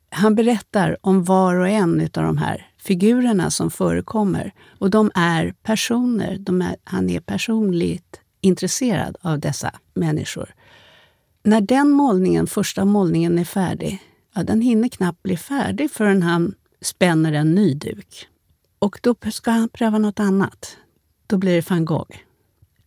han 0.10 0.36
berättar 0.36 0.97
om 1.01 1.23
var 1.23 1.56
och 1.56 1.69
en 1.69 2.01
av 2.01 2.23
de 2.23 2.38
här 2.38 2.67
figurerna 2.77 3.51
som 3.51 3.71
förekommer. 3.71 4.54
Och 4.80 4.89
de 4.89 5.12
är 5.15 5.56
personer. 5.63 6.38
De 6.38 6.62
är, 6.62 6.75
han 6.84 7.10
är 7.10 7.19
personligt 7.19 8.20
intresserad 8.41 9.17
av 9.21 9.39
dessa 9.39 9.71
människor. 9.93 10.54
När 11.43 11.62
den 11.62 11.89
målningen, 11.89 12.47
första 12.47 12.86
målningen 12.86 13.39
är 13.39 13.45
färdig, 13.45 13.99
ja, 14.36 14.43
den 14.43 14.62
hinner 14.62 14.89
knappt 14.89 15.23
bli 15.23 15.38
färdig 15.38 15.91
förrän 15.91 16.23
han 16.23 16.56
spänner 16.82 17.34
en 17.34 17.56
ny 17.56 17.73
duk. 17.73 18.27
Och 18.80 18.99
då 19.04 19.15
ska 19.32 19.51
han 19.51 19.69
pröva 19.69 19.97
något 19.97 20.19
annat. 20.19 20.77
Då 21.27 21.38
blir 21.38 21.56
det 21.56 21.69
van 21.69 21.86
Gogh. 21.86 22.17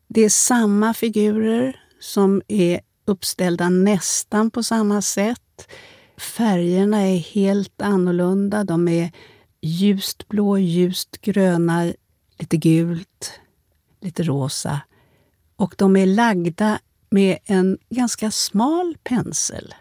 Det 0.09 0.21
är 0.21 0.29
samma 0.29 0.95
figurer 0.95 1.81
som 2.01 2.43
är 2.49 2.81
uppställda 3.05 3.69
nästan 3.69 4.51
på 4.51 4.63
samma 4.63 5.03
sätt. 5.03 5.69
Färgerna 6.17 7.03
är 7.03 7.19
helt 7.19 7.83
annorlunda. 7.83 8.65
De 8.65 8.89
är 8.89 9.13
ljust 9.61 10.29
blå, 10.29 10.59
ljust 10.59 11.21
gröna, 11.21 11.93
lite 12.39 12.57
gult, 12.57 13.41
lite 14.01 14.23
rosa. 14.23 14.81
Och 15.57 15.75
de 15.79 15.97
är 15.97 16.07
lagda 16.07 16.79
med 17.11 17.39
en 17.45 17.79
ganska 17.91 18.31
smal 18.31 18.97
pensel 19.05 19.75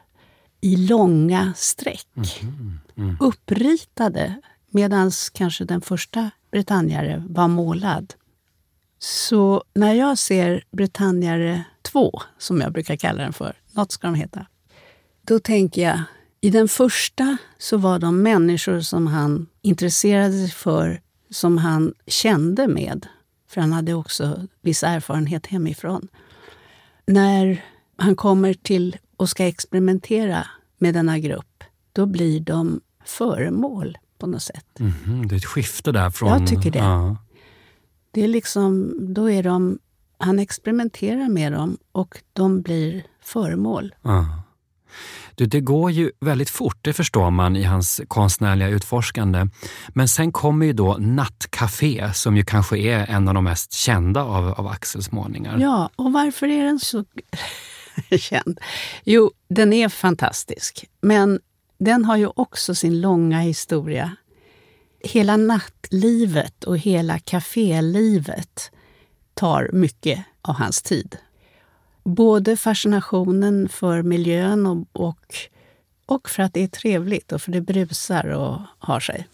i 0.62 0.76
långa 0.76 1.54
streck. 1.56 2.08
Mm. 2.16 2.80
Mm. 2.98 3.18
Uppritade, 3.20 4.42
medan 4.70 5.12
kanske 5.34 5.66
den 5.66 5.82
första 5.82 6.32
Bretagnare 6.52 7.24
var 7.30 7.48
målad. 7.48 8.14
Så 9.00 9.64
när 9.74 9.94
jag 9.94 10.18
ser 10.18 10.64
Bretagnare 10.72 11.64
2, 11.82 12.22
som 12.38 12.62
jag 12.62 12.74
brukar 12.74 12.96
kalla 12.96 13.24
den 13.24 13.34
för, 13.34 13.56
något 13.72 13.92
ska 13.92 14.08
de 14.08 14.16
heta, 14.16 14.46
då 15.22 15.40
tänker 15.40 15.82
jag 15.82 16.00
i 16.42 16.50
den 16.50 16.68
första 16.68 17.38
så 17.58 17.78
var 17.78 18.00
de 18.00 18.22
människor 18.22 18.82
som 18.82 19.08
han 19.08 19.48
intresserade 19.62 20.34
sig 20.34 20.50
för, 20.50 21.02
som 21.30 21.58
han 21.58 21.94
kände 22.08 22.68
med. 22.68 23.08
För 23.54 23.62
han 23.62 23.74
hade 23.74 23.94
också 23.94 24.48
viss 24.62 24.84
erfarenhet 24.84 25.48
hemifrån. 25.48 26.08
När 27.06 27.66
han 27.98 28.16
kommer 28.16 28.54
till 28.54 28.98
och 29.18 29.30
ska 29.30 29.46
experimentera 29.46 30.48
med 30.78 30.94
denna 30.94 31.20
grupp, 31.20 31.64
då 31.94 32.06
blir 32.06 32.40
de 32.40 32.82
föremål 33.06 33.98
på 34.18 34.28
något 34.28 34.42
sätt. 34.42 34.80
Mm 34.80 35.28
det 35.28 35.36
är 35.36 35.38
ett 35.38 35.46
skifte 35.46 35.92
där 35.92 36.10
från... 36.10 36.30
Jag 36.30 36.48
tycker 36.48 36.72
det. 36.72 36.80
Ja. 36.80 37.18
Det 38.12 38.24
är 38.24 38.28
liksom, 38.28 38.96
då 39.14 39.30
är 39.32 39.44
de, 39.44 39.80
han 40.18 40.40
experimenterar 40.40 41.30
med 41.30 41.52
dem 41.52 41.78
och 41.92 42.22
de 42.34 42.62
blir 42.62 43.04
föremål. 43.22 43.96
Ja. 44.02 44.43
Du, 45.36 45.46
det 45.46 45.60
går 45.60 45.92
ju 45.92 46.12
väldigt 46.20 46.50
fort, 46.50 46.78
det 46.82 46.94
förstår 46.94 47.32
man 47.32 47.56
i 47.56 47.64
hans 47.64 48.02
konstnärliga 48.08 48.68
utforskande. 48.68 49.48
Men 49.90 50.08
sen 50.08 50.32
kommer 50.32 50.66
ju 50.66 50.74
då 50.74 50.98
Nattcafé 51.00 52.14
som 52.14 52.38
ju 52.38 52.44
kanske 52.44 52.78
är 52.78 53.10
en 53.10 53.28
av 53.28 53.34
de 53.34 53.44
mest 53.44 53.74
kända 53.74 54.24
av, 54.24 54.48
av 54.48 54.68
Axels 54.68 55.12
målningar. 55.12 55.58
Ja, 55.60 55.90
och 55.96 56.14
varför 56.14 56.48
är 56.48 56.64
den 56.64 56.80
så 56.80 57.06
känd? 58.20 58.60
Jo, 59.04 59.32
den 59.50 59.74
är 59.74 59.90
fantastisk. 59.90 60.86
Men 61.02 61.40
den 61.80 62.06
har 62.06 62.18
ju 62.18 62.30
också 62.36 62.76
sin 62.76 63.02
långa 63.02 63.40
historia. 63.40 64.16
Hela 65.04 65.38
nattlivet 65.38 66.64
och 66.64 66.78
hela 66.78 67.20
kafélivet 67.20 68.72
tar 69.34 69.70
mycket 69.74 70.26
av 70.42 70.56
hans 70.56 70.82
tid 70.82 71.18
både 72.04 72.58
fascinationen 72.58 73.70
för 73.70 74.02
miljön 74.02 74.66
och, 74.66 74.88
och, 74.92 75.36
och 76.06 76.30
för 76.30 76.44
att 76.44 76.54
det 76.54 76.64
är 76.64 76.68
trevligt 76.68 77.32
och 77.32 77.42
för 77.42 77.52
det 77.52 77.62
brusar 77.62 78.28
och 78.28 78.62
har 78.78 79.00
sig. 79.00 79.28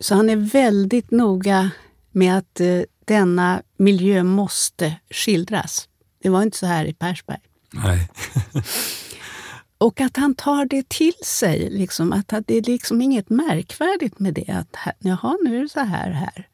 Så 0.00 0.14
han 0.14 0.30
är 0.30 0.36
väldigt 0.36 1.10
noga 1.10 1.70
med 2.12 2.38
att 2.38 2.60
eh, 2.60 2.80
denna 3.04 3.62
miljö 3.76 4.22
måste 4.22 4.94
skildras. 5.10 5.88
Det 6.22 6.28
var 6.28 6.42
inte 6.42 6.58
så 6.58 6.66
här 6.66 6.84
i 6.84 6.94
Persberg. 6.94 7.38
Nej. 7.72 8.08
och 9.78 10.00
att 10.00 10.16
han 10.16 10.34
tar 10.34 10.64
det 10.64 10.88
till 10.88 11.14
sig. 11.24 11.70
Liksom, 11.70 12.12
att 12.12 12.46
det 12.46 12.54
är 12.54 12.62
liksom 12.62 13.02
inget 13.02 13.30
märkvärdigt 13.30 14.18
med 14.18 14.34
det. 14.34 14.48
Att 14.48 14.94
jaha, 14.98 15.36
nu 15.44 15.58
är 15.58 15.62
det 15.62 15.68
så 15.68 15.80
här 15.80 16.10
här. 16.10 16.48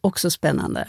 Också 0.00 0.30
spännande. 0.30 0.88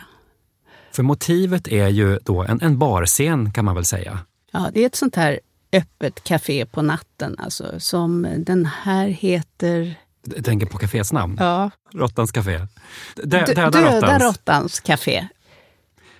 För 0.97 1.03
motivet 1.03 1.67
är 1.67 1.87
ju 1.87 2.19
då 2.23 2.43
en, 2.43 2.61
en 2.61 2.77
barscen 2.77 3.51
kan 3.51 3.65
man 3.65 3.75
väl 3.75 3.85
säga. 3.85 4.19
Ja, 4.51 4.69
det 4.73 4.81
är 4.81 4.85
ett 4.85 4.95
sånt 4.95 5.15
här 5.15 5.39
öppet 5.71 6.23
café 6.23 6.65
på 6.65 6.81
natten. 6.81 7.35
Alltså, 7.39 7.79
som 7.79 8.27
den 8.37 8.65
här 8.65 9.07
heter... 9.07 9.95
Jag 10.35 10.45
tänker 10.45 10.65
på 10.65 10.77
kaféets 10.77 11.13
namn? 11.13 11.37
Ja. 11.39 11.71
Råttans 11.93 12.31
café. 12.31 12.67
Dö, 13.15 13.45
döda, 13.45 13.71
döda 13.71 14.19
råttans 14.19 14.79
café. 14.79 15.27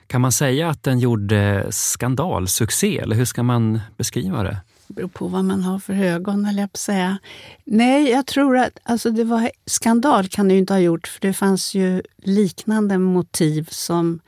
Kan 0.08 0.22
man 0.22 0.32
säga 0.32 0.70
att 0.70 0.84
den 0.84 1.00
gjorde 1.00 1.68
skandalsuccé, 1.70 2.98
eller 2.98 3.16
hur 3.16 3.26
ska 3.26 3.44
man 3.44 3.80
beskriva 3.98 4.44
det? 4.44 4.58
Det 4.88 4.94
beror 4.94 5.08
på 5.08 5.28
vad 5.28 5.46
man 5.46 5.64
har 5.64 5.80
för 5.80 5.94
ögon, 5.94 6.46
eller 6.46 6.62
jag 6.62 6.72
på 6.72 6.78
säga. 6.78 7.18
Nej, 7.66 8.10
jag 8.10 8.26
tror 8.26 8.58
att 8.58 8.80
alltså 8.84 9.12
det 9.12 9.24
var 9.24 9.52
skandal 9.66 10.28
kan 10.28 10.48
det 10.48 10.54
ju 10.54 10.60
inte 10.60 10.74
ha 10.74 10.80
gjort, 10.80 11.08
för 11.08 11.22
det 11.22 11.34
fanns 11.34 11.76
ju 11.76 12.02
liknande 12.18 12.98
motiv 12.98 13.68
som 13.72 14.20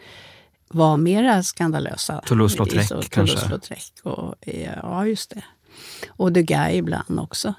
var 0.69 0.97
mera 0.97 1.43
skandalösa. 1.43 2.21
Toulouse-Lautrec 2.25 3.09
kanske? 3.09 3.37
Toulouse-Lautrec 3.37 4.01
och, 4.03 4.35
ja, 4.81 5.05
just 5.05 5.29
det. 5.29 5.43
Och 6.09 6.31
Degas 6.31 6.71
ibland 6.73 7.19
också. 7.19 7.53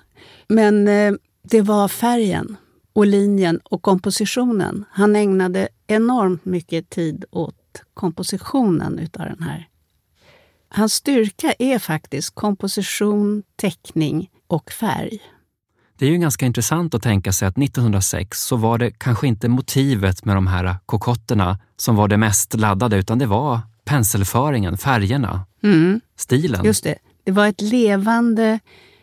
Men 0.48 0.88
eh, 0.88 1.12
det 1.42 1.62
var 1.62 1.88
färgen 1.88 2.56
och 2.92 3.06
linjen 3.06 3.60
och 3.64 3.82
kompositionen. 3.82 4.84
Han 4.90 5.16
ägnade 5.16 5.68
enormt 5.86 6.44
mycket 6.44 6.90
tid 6.90 7.24
åt 7.30 7.82
kompositionen 7.94 8.98
utav 8.98 9.26
den 9.26 9.42
här. 9.42 9.68
Hans 10.68 10.94
styrka 10.94 11.54
är 11.58 11.78
faktiskt 11.78 12.34
komposition, 12.34 13.42
teckning 13.56 14.30
och 14.46 14.72
färg. 14.72 15.20
Det 16.00 16.06
är 16.06 16.10
ju 16.10 16.18
ganska 16.18 16.46
intressant 16.46 16.94
att 16.94 17.02
tänka 17.02 17.32
sig 17.32 17.48
att 17.48 17.58
1906 17.58 18.44
så 18.44 18.56
var 18.56 18.78
det 18.78 18.90
kanske 18.90 19.26
inte 19.26 19.48
motivet 19.48 20.24
med 20.24 20.36
de 20.36 20.46
här 20.46 20.76
kokotterna 20.86 21.58
som 21.76 21.96
var 21.96 22.08
det 22.08 22.16
mest 22.16 22.54
laddade, 22.54 22.96
utan 22.96 23.18
det 23.18 23.26
var 23.26 23.60
penselföringen, 23.84 24.78
färgerna, 24.78 25.46
mm. 25.62 26.00
stilen. 26.16 26.64
Just 26.64 26.84
det. 26.84 26.98
Det 27.24 27.32
var 27.32 27.46
ett 27.46 27.60
levande 27.60 28.60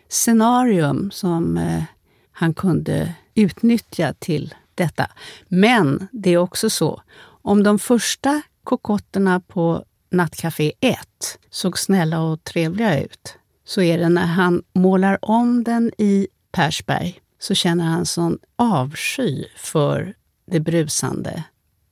scenarium 0.10 1.12
som 1.12 1.58
eh, 1.58 1.84
han 2.32 2.54
kunde 2.54 3.14
utnyttja 3.36 4.14
till 4.20 4.54
detta. 4.76 5.08
Men 5.48 6.08
det 6.12 6.30
är 6.30 6.38
också 6.38 6.70
så, 6.70 7.02
om 7.42 7.64
de 7.64 7.80
första 7.80 8.42
kokotterna 8.64 9.40
på 9.40 9.84
Nattcafé 10.12 10.72
1 10.80 10.98
såg 11.50 11.80
snälla 11.80 12.22
och 12.22 12.44
trevliga 12.44 13.04
ut, 13.04 13.38
så 13.66 13.82
är 13.82 13.98
det 13.98 14.10
när 14.10 14.26
han 14.26 14.64
målar 14.74 15.18
om 15.22 15.64
den 15.64 15.92
i 15.98 16.28
Persberg 16.52 17.20
så 17.40 17.56
känner 17.56 17.86
han 17.86 18.06
sån 18.06 18.40
avsky 18.56 19.46
för 19.58 20.14
det 20.52 20.60
brusande, 20.60 21.44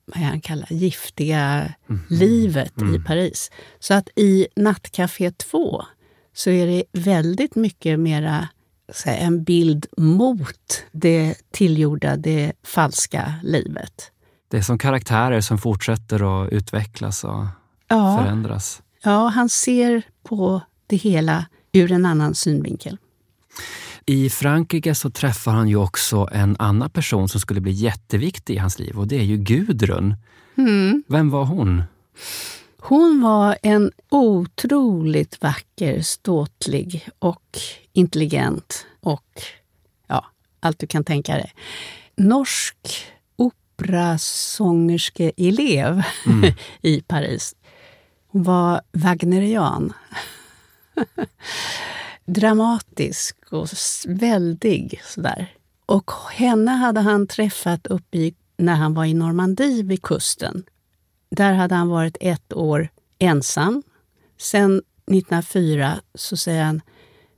vad 0.05 0.17
han 0.17 0.41
kallar 0.41 0.73
giftiga 0.73 1.73
mm. 1.89 2.01
livet 2.09 2.81
mm. 2.81 2.95
i 2.95 2.99
Paris. 2.99 3.51
Så 3.79 3.93
att 3.93 4.09
i 4.15 4.47
Nattcafé 4.55 5.31
2 5.31 5.83
så 6.33 6.49
är 6.49 6.67
det 6.67 6.83
väldigt 6.91 7.55
mycket 7.55 7.99
mera 7.99 8.47
säga, 8.93 9.17
en 9.17 9.43
bild 9.43 9.85
mot 9.97 10.83
det 10.91 11.35
tillgjorda, 11.51 12.15
det 12.15 12.53
falska 12.63 13.33
livet. 13.43 14.11
Det 14.47 14.57
är 14.57 14.61
som 14.61 14.77
karaktärer 14.77 15.41
som 15.41 15.57
fortsätter 15.57 16.43
att 16.43 16.51
utvecklas 16.51 17.23
och 17.23 17.45
ja. 17.87 18.17
förändras. 18.17 18.81
Ja, 19.03 19.27
han 19.27 19.49
ser 19.49 20.03
på 20.23 20.61
det 20.87 20.95
hela 20.95 21.45
ur 21.71 21.91
en 21.91 22.05
annan 22.05 22.35
synvinkel. 22.35 22.97
I 24.07 24.29
Frankrike 24.29 24.95
så 24.95 25.09
träffar 25.09 25.51
han 25.51 25.69
ju 25.69 25.75
också 25.75 26.29
en 26.31 26.55
annan 26.59 26.89
person 26.89 27.29
som 27.29 27.39
skulle 27.39 27.61
bli 27.61 27.71
jätteviktig 27.71 28.55
i 28.55 28.57
hans 28.57 28.79
liv 28.79 28.99
och 28.99 29.07
det 29.07 29.15
är 29.15 29.23
ju 29.23 29.37
Gudrun. 29.37 30.15
Mm. 30.57 31.03
Vem 31.07 31.29
var 31.29 31.45
hon? 31.45 31.83
Hon 32.77 33.21
var 33.21 33.57
en 33.61 33.91
otroligt 34.09 35.41
vacker, 35.41 36.01
ståtlig 36.01 37.09
och 37.19 37.59
intelligent 37.93 38.85
och 38.99 39.41
ja, 40.07 40.25
allt 40.59 40.79
du 40.79 40.87
kan 40.87 41.03
tänka 41.03 41.33
dig. 41.33 41.53
Norsk 42.15 42.77
operasångerske-elev 43.35 46.03
mm. 46.25 46.53
i 46.81 47.01
Paris. 47.01 47.55
Hon 48.27 48.43
var 48.43 48.81
wagnerian. 48.91 49.93
Dramatisk 52.25 53.37
och 53.51 53.67
väldig 54.07 55.01
sådär. 55.05 55.53
Och 55.85 56.11
henne 56.31 56.71
hade 56.71 56.99
han 56.99 57.27
träffat 57.27 57.87
uppe 57.87 58.17
i, 58.17 58.35
när 58.57 58.75
han 58.75 58.93
var 58.93 59.05
i 59.05 59.13
Normandie 59.13 59.83
vid 59.83 60.01
kusten. 60.01 60.63
Där 61.29 61.53
hade 61.53 61.75
han 61.75 61.89
varit 61.89 62.17
ett 62.19 62.53
år 62.53 62.89
ensam. 63.19 63.83
Sen 64.37 64.77
1904 64.77 66.01
så 66.15 66.37
säger 66.37 66.63
han 66.63 66.81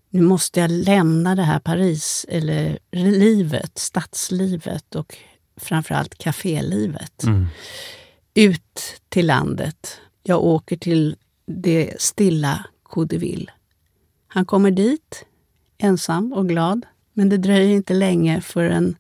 nu 0.09 0.21
måste 0.21 0.59
jag 0.59 0.71
lämna 0.71 1.35
det 1.35 1.43
här 1.43 1.59
Paris, 1.59 2.25
eller 2.29 2.79
livet, 2.91 3.77
stadslivet 3.77 4.95
och 4.95 5.17
framförallt 5.57 6.17
kafélivet. 6.17 7.23
Mm. 7.23 7.45
Ut 8.33 9.01
till 9.09 9.27
landet. 9.27 9.99
Jag 10.23 10.43
åker 10.43 10.77
till 10.77 11.15
det 11.45 12.01
stilla 12.01 12.65
Codeville. 12.83 13.51
Han 14.37 14.45
kommer 14.45 14.71
dit, 14.71 15.25
ensam 15.77 16.33
och 16.33 16.49
glad. 16.49 16.85
Men 17.13 17.29
det 17.29 17.37
dröjer 17.37 17.75
inte 17.75 17.93
länge 17.93 18.41
förrän 18.41 18.95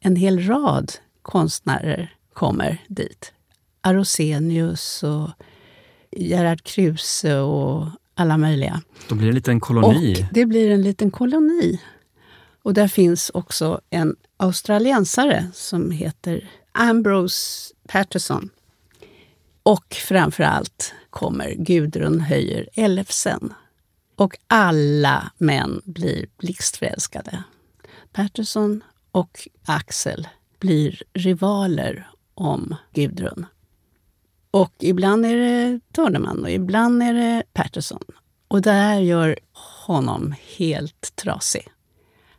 en 0.00 0.16
hel 0.16 0.46
rad 0.46 0.92
konstnärer 1.22 2.14
kommer 2.32 2.84
dit. 2.88 3.32
Arosenius 3.80 5.02
och 5.02 5.30
Gerhard 6.10 6.62
Kruse 6.62 7.38
och 7.38 7.86
alla 8.14 8.38
möjliga. 8.38 8.82
Då 9.08 9.14
blir 9.14 9.26
det 9.26 9.30
en 9.30 9.34
liten 9.34 9.60
koloni. 9.60 10.14
Och 10.14 10.34
det 10.34 10.46
blir 10.46 10.70
en 10.70 10.82
liten 10.82 11.10
koloni. 11.10 11.80
Och 12.62 12.74
där 12.74 12.88
finns 12.88 13.30
också 13.34 13.80
en 13.90 14.16
australiensare 14.36 15.46
som 15.54 15.90
heter 15.90 16.50
Ambrose 16.72 17.74
Patterson. 17.88 18.50
Och 19.62 19.94
framför 20.08 20.42
allt 20.42 20.94
kommer 21.10 21.54
Gudrun 21.54 22.20
Höjer 22.20 22.68
Ellefsen. 22.74 23.54
Och 24.16 24.36
alla 24.46 25.32
män 25.38 25.80
blir 25.84 26.26
blixtförälskade. 26.38 27.42
Patterson 28.12 28.84
och 29.12 29.48
Axel 29.64 30.28
blir 30.58 31.02
rivaler 31.12 32.10
om 32.34 32.74
Gudrun. 32.92 33.46
Och 34.50 34.74
ibland 34.78 35.26
är 35.26 35.36
det 35.36 35.80
Törneman 35.92 36.42
och 36.42 36.50
ibland 36.50 37.02
är 37.02 37.12
det 37.12 37.42
Patterson. 37.52 38.02
Och 38.48 38.62
det 38.62 38.72
här 38.72 39.00
gör 39.00 39.38
honom 39.86 40.34
helt 40.56 41.16
trasig. 41.16 41.68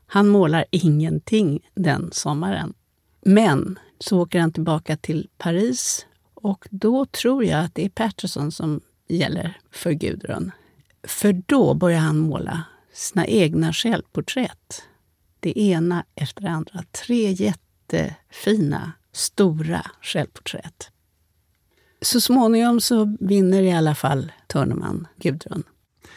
Han 0.06 0.28
målar 0.28 0.66
ingenting 0.72 1.70
den 1.76 2.10
sommaren. 2.12 2.74
Men 3.22 3.80
så 4.00 4.22
åker 4.22 4.40
han 4.40 4.54
tillbaka 4.54 4.98
till 4.98 5.30
Paris 5.38 6.06
och 6.34 6.68
då 6.72 7.06
tror 7.06 7.46
jag 7.46 7.64
att 7.64 7.76
det 7.76 7.86
är 7.86 7.90
Patterson 7.90 8.52
som 8.52 8.82
gäller 9.08 9.58
för 9.72 9.92
Gudrun. 9.92 10.52
För 11.04 11.44
då 11.46 11.74
börjar 11.74 12.00
han 12.00 12.18
måla 12.18 12.64
sina 12.94 13.28
egna 13.28 13.74
självporträtt. 13.74 14.84
Det 15.40 15.60
ena 15.60 16.06
efter 16.16 16.42
det 16.42 16.50
andra. 16.50 16.84
Tre 17.06 17.32
jättefina, 17.32 18.92
stora 19.12 19.86
självporträtt. 20.02 20.92
Så 22.02 22.22
småningom 22.22 22.82
så 22.82 23.18
vinner 23.20 23.62
i 23.62 23.72
alla 23.72 23.96
fall 23.96 24.32
Törneman 24.48 25.08
Gudrun. 25.16 25.64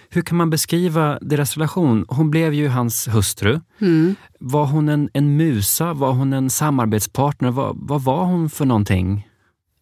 Hur 0.09 0.23
kan 0.23 0.37
man 0.37 0.51
beskriva 0.51 1.19
deras 1.21 1.57
relation? 1.57 2.05
Hon 2.09 2.31
blev 2.31 2.55
ju 2.55 2.69
hans 2.69 3.09
hustru. 3.09 3.61
Mm. 3.79 4.15
Var 4.39 4.67
hon 4.67 4.89
en, 4.89 5.11
en 5.13 5.37
musa? 5.37 5.93
Var 5.93 6.13
hon 6.13 6.33
en 6.33 6.51
samarbetspartner? 6.51 7.51
Vad, 7.51 7.77
vad 7.81 8.03
var 8.03 8.25
hon 8.25 8.51
för 8.51 8.65
någonting? 8.65 9.29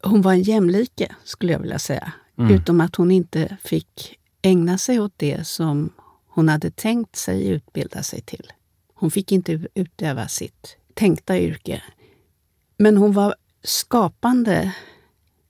Hon 0.02 0.22
var 0.22 0.32
en 0.32 0.42
jämlike, 0.42 1.14
skulle 1.24 1.52
jag 1.52 1.60
vilja 1.60 1.78
säga. 1.78 2.12
Mm. 2.38 2.54
Utom 2.54 2.80
att 2.80 2.96
hon 2.96 3.10
inte 3.10 3.56
fick 3.64 4.17
ägna 4.48 4.78
sig 4.78 5.00
åt 5.00 5.12
det 5.16 5.46
som 5.46 5.90
hon 6.28 6.48
hade 6.48 6.70
tänkt 6.70 7.16
sig 7.16 7.48
utbilda 7.48 8.02
sig 8.02 8.20
till. 8.20 8.52
Hon 8.94 9.10
fick 9.10 9.32
inte 9.32 9.66
utöva 9.74 10.28
sitt 10.28 10.76
tänkta 10.94 11.38
yrke. 11.38 11.82
Men 12.76 12.96
hon 12.96 13.12
var 13.12 13.34
skapande 13.62 14.74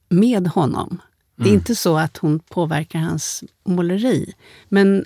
med 0.08 0.46
honom. 0.46 1.00
Det 1.36 1.42
är 1.42 1.46
mm. 1.46 1.58
inte 1.58 1.74
så 1.74 1.98
att 1.98 2.16
hon 2.16 2.40
påverkar 2.40 2.98
hans 2.98 3.44
måleri. 3.64 4.34
Men 4.68 5.04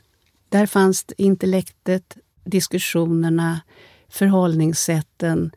där 0.49 0.67
fanns 0.67 1.07
intellektet, 1.17 2.17
diskussionerna, 2.45 3.61
förhållningssätten. 4.09 5.51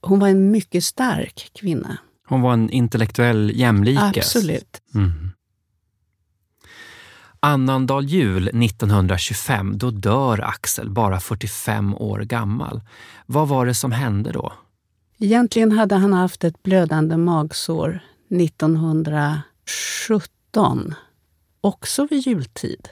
Hon 0.00 0.18
var 0.18 0.28
en 0.28 0.50
mycket 0.50 0.84
stark 0.84 1.50
kvinna. 1.52 1.98
Hon 2.26 2.42
var 2.42 2.52
en 2.52 2.70
intellektuell 2.70 3.52
jämlike? 3.54 4.00
Absolut. 4.02 4.80
Mm. 4.94 5.30
Annandag 7.44 8.04
jul 8.04 8.48
1925, 8.48 9.78
då 9.78 9.90
dör 9.90 10.44
Axel, 10.44 10.90
bara 10.90 11.20
45 11.20 11.94
år 11.94 12.20
gammal. 12.20 12.80
Vad 13.26 13.48
var 13.48 13.66
det 13.66 13.74
som 13.74 13.92
hände 13.92 14.32
då? 14.32 14.52
Egentligen 15.18 15.72
hade 15.72 15.94
han 15.94 16.12
haft 16.12 16.44
ett 16.44 16.62
blödande 16.62 17.16
magsår 17.16 18.00
1917, 18.28 20.94
också 21.60 22.06
vid 22.10 22.26
jultid. 22.26 22.88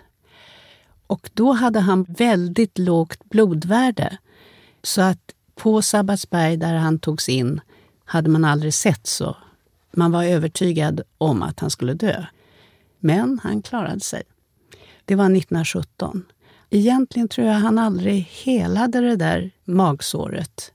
Och 1.07 1.31
då 1.35 1.53
hade 1.53 1.81
han 1.81 2.07
väldigt 2.09 2.79
lågt 2.79 3.25
blodvärde. 3.25 4.19
Så 4.83 5.03
att 5.03 5.35
på 5.55 5.83
Sabbatsberg, 5.83 6.57
där 6.57 6.75
han 6.75 6.99
togs 6.99 7.29
in, 7.29 7.61
hade 8.05 8.31
man 8.31 8.45
aldrig 8.45 8.75
sett 8.75 9.07
så. 9.07 9.37
Man 9.93 10.13
var 10.13 10.25
övertygad 10.25 11.01
om 11.19 11.43
att 11.43 11.61
han 11.61 11.71
skulle 11.71 11.95
dö. 11.95 12.25
Men 12.99 13.41
han 13.43 13.63
klarade 13.63 14.01
sig. 14.01 14.23
Det 15.05 15.15
var 15.15 15.25
1917. 15.25 16.25
Egentligen 16.71 17.29
tror 17.29 17.47
jag 17.47 17.55
han 17.55 17.79
aldrig 17.79 18.29
helade 18.45 19.01
det 19.01 19.17
där 19.17 19.51
magsåret. 19.65 20.73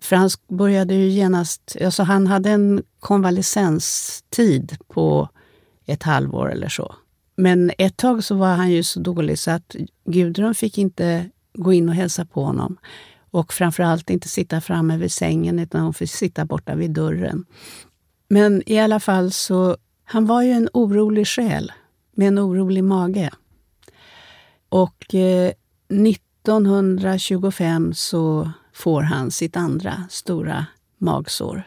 För 0.00 0.16
han 0.16 0.30
började 0.48 0.94
ju 0.94 1.08
genast... 1.08 1.76
Alltså 1.84 2.02
han 2.02 2.26
hade 2.26 2.50
en 2.50 2.82
konvalescenstid 3.00 4.76
på 4.88 5.28
ett 5.86 6.02
halvår 6.02 6.52
eller 6.52 6.68
så. 6.68 6.94
Men 7.36 7.70
ett 7.78 7.96
tag 7.96 8.24
så 8.24 8.34
var 8.34 8.54
han 8.54 8.70
ju 8.70 8.82
så 8.82 9.00
dålig 9.00 9.38
så 9.38 9.50
att 9.50 9.76
Gudrun 10.04 10.54
fick 10.54 10.78
inte 10.78 11.30
gå 11.54 11.72
in 11.72 11.88
och 11.88 11.94
hälsa 11.94 12.24
på 12.24 12.44
honom. 12.44 12.76
Och 13.30 13.52
framförallt 13.52 14.10
inte 14.10 14.28
sitta 14.28 14.60
framme 14.60 14.96
vid 14.96 15.12
sängen 15.12 15.58
utan 15.58 15.80
hon 15.80 15.94
fick 15.94 16.10
sitta 16.10 16.44
borta 16.44 16.74
vid 16.74 16.90
dörren. 16.90 17.44
Men 18.28 18.62
i 18.66 18.78
alla 18.78 19.00
fall 19.00 19.32
så, 19.32 19.76
han 20.04 20.26
var 20.26 20.42
ju 20.42 20.50
en 20.50 20.68
orolig 20.72 21.26
själ 21.26 21.72
med 22.14 22.28
en 22.28 22.38
orolig 22.38 22.84
mage. 22.84 23.30
Och 24.68 25.14
eh, 25.14 25.52
1925 25.88 27.94
så 27.94 28.50
får 28.72 29.02
han 29.02 29.30
sitt 29.30 29.56
andra 29.56 30.06
stora 30.10 30.66
magsår. 30.98 31.62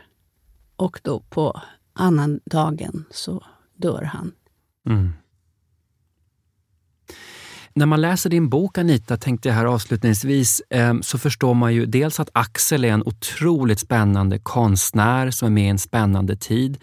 Och 0.76 1.00
då 1.04 1.20
på 1.20 1.62
annan 1.94 2.40
dagen 2.46 3.06
så 3.12 3.44
dör 3.76 4.02
han. 4.02 4.32
Mm. 4.90 5.14
När 7.74 7.86
man 7.86 8.02
läser 8.02 8.30
din 8.30 8.50
bok 8.50 8.78
Anita, 8.78 9.18
tänkte 9.18 9.50
jag 9.50 9.56
här 9.56 9.66
avslutningsvis, 9.66 10.62
ehm, 10.70 11.04
så 11.04 11.18
förstår 11.18 11.54
man 11.54 11.74
ju 11.74 11.86
dels 11.86 12.20
att 12.20 12.30
Axel 12.34 12.86
är 12.86 12.90
en 12.90 13.04
otroligt 13.04 13.80
spännande 13.80 14.40
konstnär 14.40 15.32
som 15.32 15.46
är 15.46 15.52
med 15.52 15.66
i 15.66 15.68
en 15.68 15.80
spännande 15.80 16.36
tid. 16.36 16.78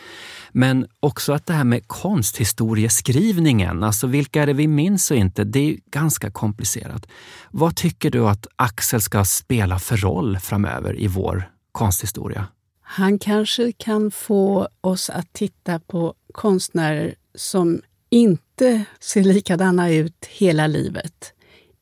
Men 0.53 0.87
också 1.01 1.33
att 1.33 1.47
det 1.47 1.53
här 1.53 1.65
med 1.65 1.89
konsthistorieskrivningen, 1.89 3.83
alltså 3.83 4.07
vilka 4.07 4.43
är 4.43 4.47
det 4.47 4.53
vi 4.53 4.69
minns 4.69 5.11
och 5.11 5.17
inte, 5.17 5.45
det 5.45 5.61
är 5.61 5.77
ganska 5.91 6.31
komplicerat. 6.31 7.07
Vad 7.51 7.77
tycker 7.77 8.11
du 8.11 8.29
att 8.29 8.47
Axel 8.57 9.01
ska 9.01 9.25
spela 9.25 9.79
för 9.79 9.97
roll 9.97 10.39
framöver 10.39 11.01
i 11.01 11.07
vår 11.07 11.51
konsthistoria? 11.73 12.47
Han 12.81 13.19
kanske 13.19 13.73
kan 13.73 14.11
få 14.11 14.69
oss 14.81 15.11
att 15.11 15.33
titta 15.33 15.79
på 15.79 16.15
konstnärer 16.33 17.15
som 17.35 17.81
inte 18.11 18.85
ser 19.01 19.23
likadana 19.23 19.91
ut 19.91 20.27
hela 20.29 20.67
livet, 20.67 21.33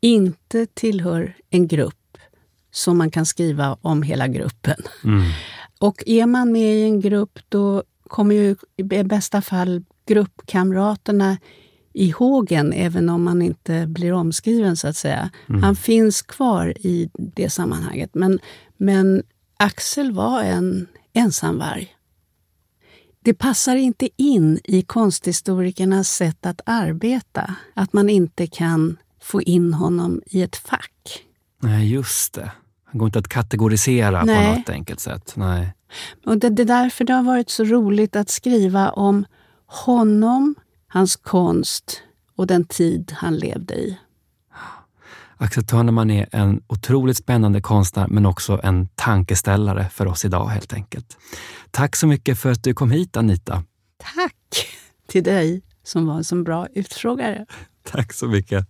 inte 0.01 0.67
tillhör 0.67 1.37
en 1.51 1.69
grupp 1.69 2.19
som 2.71 2.99
man 2.99 3.11
kan 3.11 3.27
skriva 3.27 3.79
om 3.83 4.03
hela 4.03 4.29
gruppen. 4.29 4.83
Mm. 5.05 5.23
Och 5.81 6.03
är 6.07 6.27
man 6.27 6.53
med 6.53 6.75
i 6.75 6.83
en 6.83 7.01
grupp, 7.01 7.39
då 7.49 7.83
kommer 8.09 8.35
ju 8.35 8.57
i 8.77 8.83
bästa 8.83 9.43
fall 9.43 9.85
gruppkamraterna 10.07 11.39
ihåg 11.93 12.53
en, 12.53 12.73
även 12.73 13.09
om 13.09 13.25
man 13.25 13.43
inte 13.43 13.87
blir 13.87 14.13
omskriven, 14.13 14.77
så 14.77 14.89
att 14.89 14.97
säga. 14.97 15.31
Mm. 15.49 15.63
Han 15.63 15.77
finns 15.77 16.23
kvar 16.23 16.75
i 16.79 17.11
det 17.15 17.51
sammanhanget. 17.51 18.11
Men, 18.15 18.39
men 18.77 19.23
Axel 19.57 20.13
var 20.13 20.43
en 20.43 20.87
ensamvarg. 21.13 21.96
Det 23.27 23.35
passar 23.35 23.77
inte 23.77 24.09
in 24.17 24.61
i 24.65 24.83
konsthistorikernas 24.83 26.09
sätt 26.09 26.47
att 26.47 26.61
arbeta, 26.67 27.55
att 27.75 27.93
man 27.93 28.09
inte 28.09 28.47
kan 28.47 28.97
få 29.23 29.43
in 29.43 29.75
honom 29.75 30.23
i 30.27 30.43
ett 30.43 30.57
fack. 30.57 31.23
Nej, 31.63 31.93
just 31.93 32.35
det. 32.35 32.53
Han 32.85 32.99
går 32.99 33.07
inte 33.07 33.19
att 33.19 33.29
kategorisera 33.29 34.25
Nej. 34.25 34.53
på 34.53 34.59
något 34.59 34.69
enkelt 34.69 35.01
sätt. 35.01 35.33
Nej. 35.37 35.75
Och 36.27 36.39
det, 36.39 36.49
det 36.49 36.63
är 36.63 36.67
därför 36.67 37.05
det 37.05 37.13
har 37.13 37.23
varit 37.23 37.51
så 37.51 37.65
roligt 37.65 38.17
att 38.17 38.31
skriva 38.31 38.91
om 38.91 39.25
honom, 39.67 40.55
hans 40.89 41.17
konst 41.17 42.03
och 42.37 42.47
den 42.47 42.65
tid 42.65 43.13
han 43.17 43.37
levde 43.37 43.75
i. 43.75 43.99
Axel 45.39 45.65
Törneman 45.65 46.11
är 46.11 46.29
en 46.33 46.63
otroligt 46.67 47.17
spännande 47.17 47.61
konstnär 47.61 48.07
men 48.09 48.27
också 48.27 48.61
en 48.63 48.89
tankeställare 48.95 49.89
för 49.93 50.07
oss 50.07 50.25
idag 50.25 50.47
helt 50.47 50.73
enkelt. 50.73 51.17
Tack 51.71 51.97
så 51.97 52.07
mycket 52.07 52.39
för 52.39 52.53
att 52.53 52.63
du 52.65 52.75
kom 52.75 52.91
hit 52.91 53.17
Anita. 53.17 53.63
Tack 54.15 54.67
till 55.09 55.25
dig 55.25 55.63
som 55.83 56.07
var 56.07 56.17
en 56.17 56.25
så 56.25 56.43
bra 56.43 56.67
utfrågare. 56.75 57.47
Tack 57.83 58.13
så 58.13 58.29
mycket. 58.29 58.67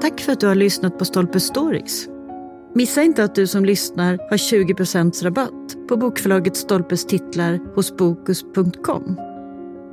Tack 0.00 0.20
för 0.20 0.32
att 0.32 0.40
du 0.40 0.46
har 0.46 0.54
lyssnat 0.54 0.98
på 0.98 1.04
Stolpe 1.04 1.40
Stories. 1.40 2.08
Missa 2.74 3.02
inte 3.02 3.24
att 3.24 3.34
du 3.34 3.46
som 3.46 3.64
lyssnar 3.64 4.18
har 4.30 4.36
20 4.36 4.74
rabatt 5.24 5.88
på 5.88 5.96
bokförlaget 5.96 6.56
Stolpes 6.56 7.06
titlar 7.06 7.74
hos 7.74 7.96
Bokus.com. 7.96 9.31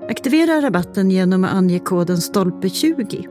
Aktivera 0.09 0.61
rabatten 0.61 1.11
genom 1.11 1.43
att 1.43 1.53
ange 1.53 1.79
koden 1.79 2.17
STOLPE20. 2.17 3.27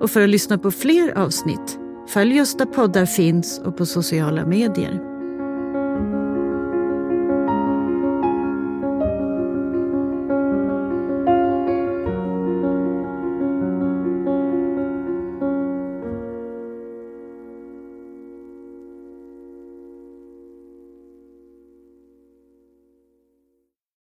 Och 0.00 0.10
för 0.10 0.20
att 0.20 0.28
lyssna 0.28 0.58
på 0.58 0.70
fler 0.70 1.18
avsnitt, 1.18 1.78
följ 2.08 2.40
oss 2.40 2.56
där 2.56 2.66
poddar 2.66 3.06
finns 3.06 3.60
och 3.64 3.76
på 3.76 3.86
sociala 3.86 4.46
medier. 4.46 5.07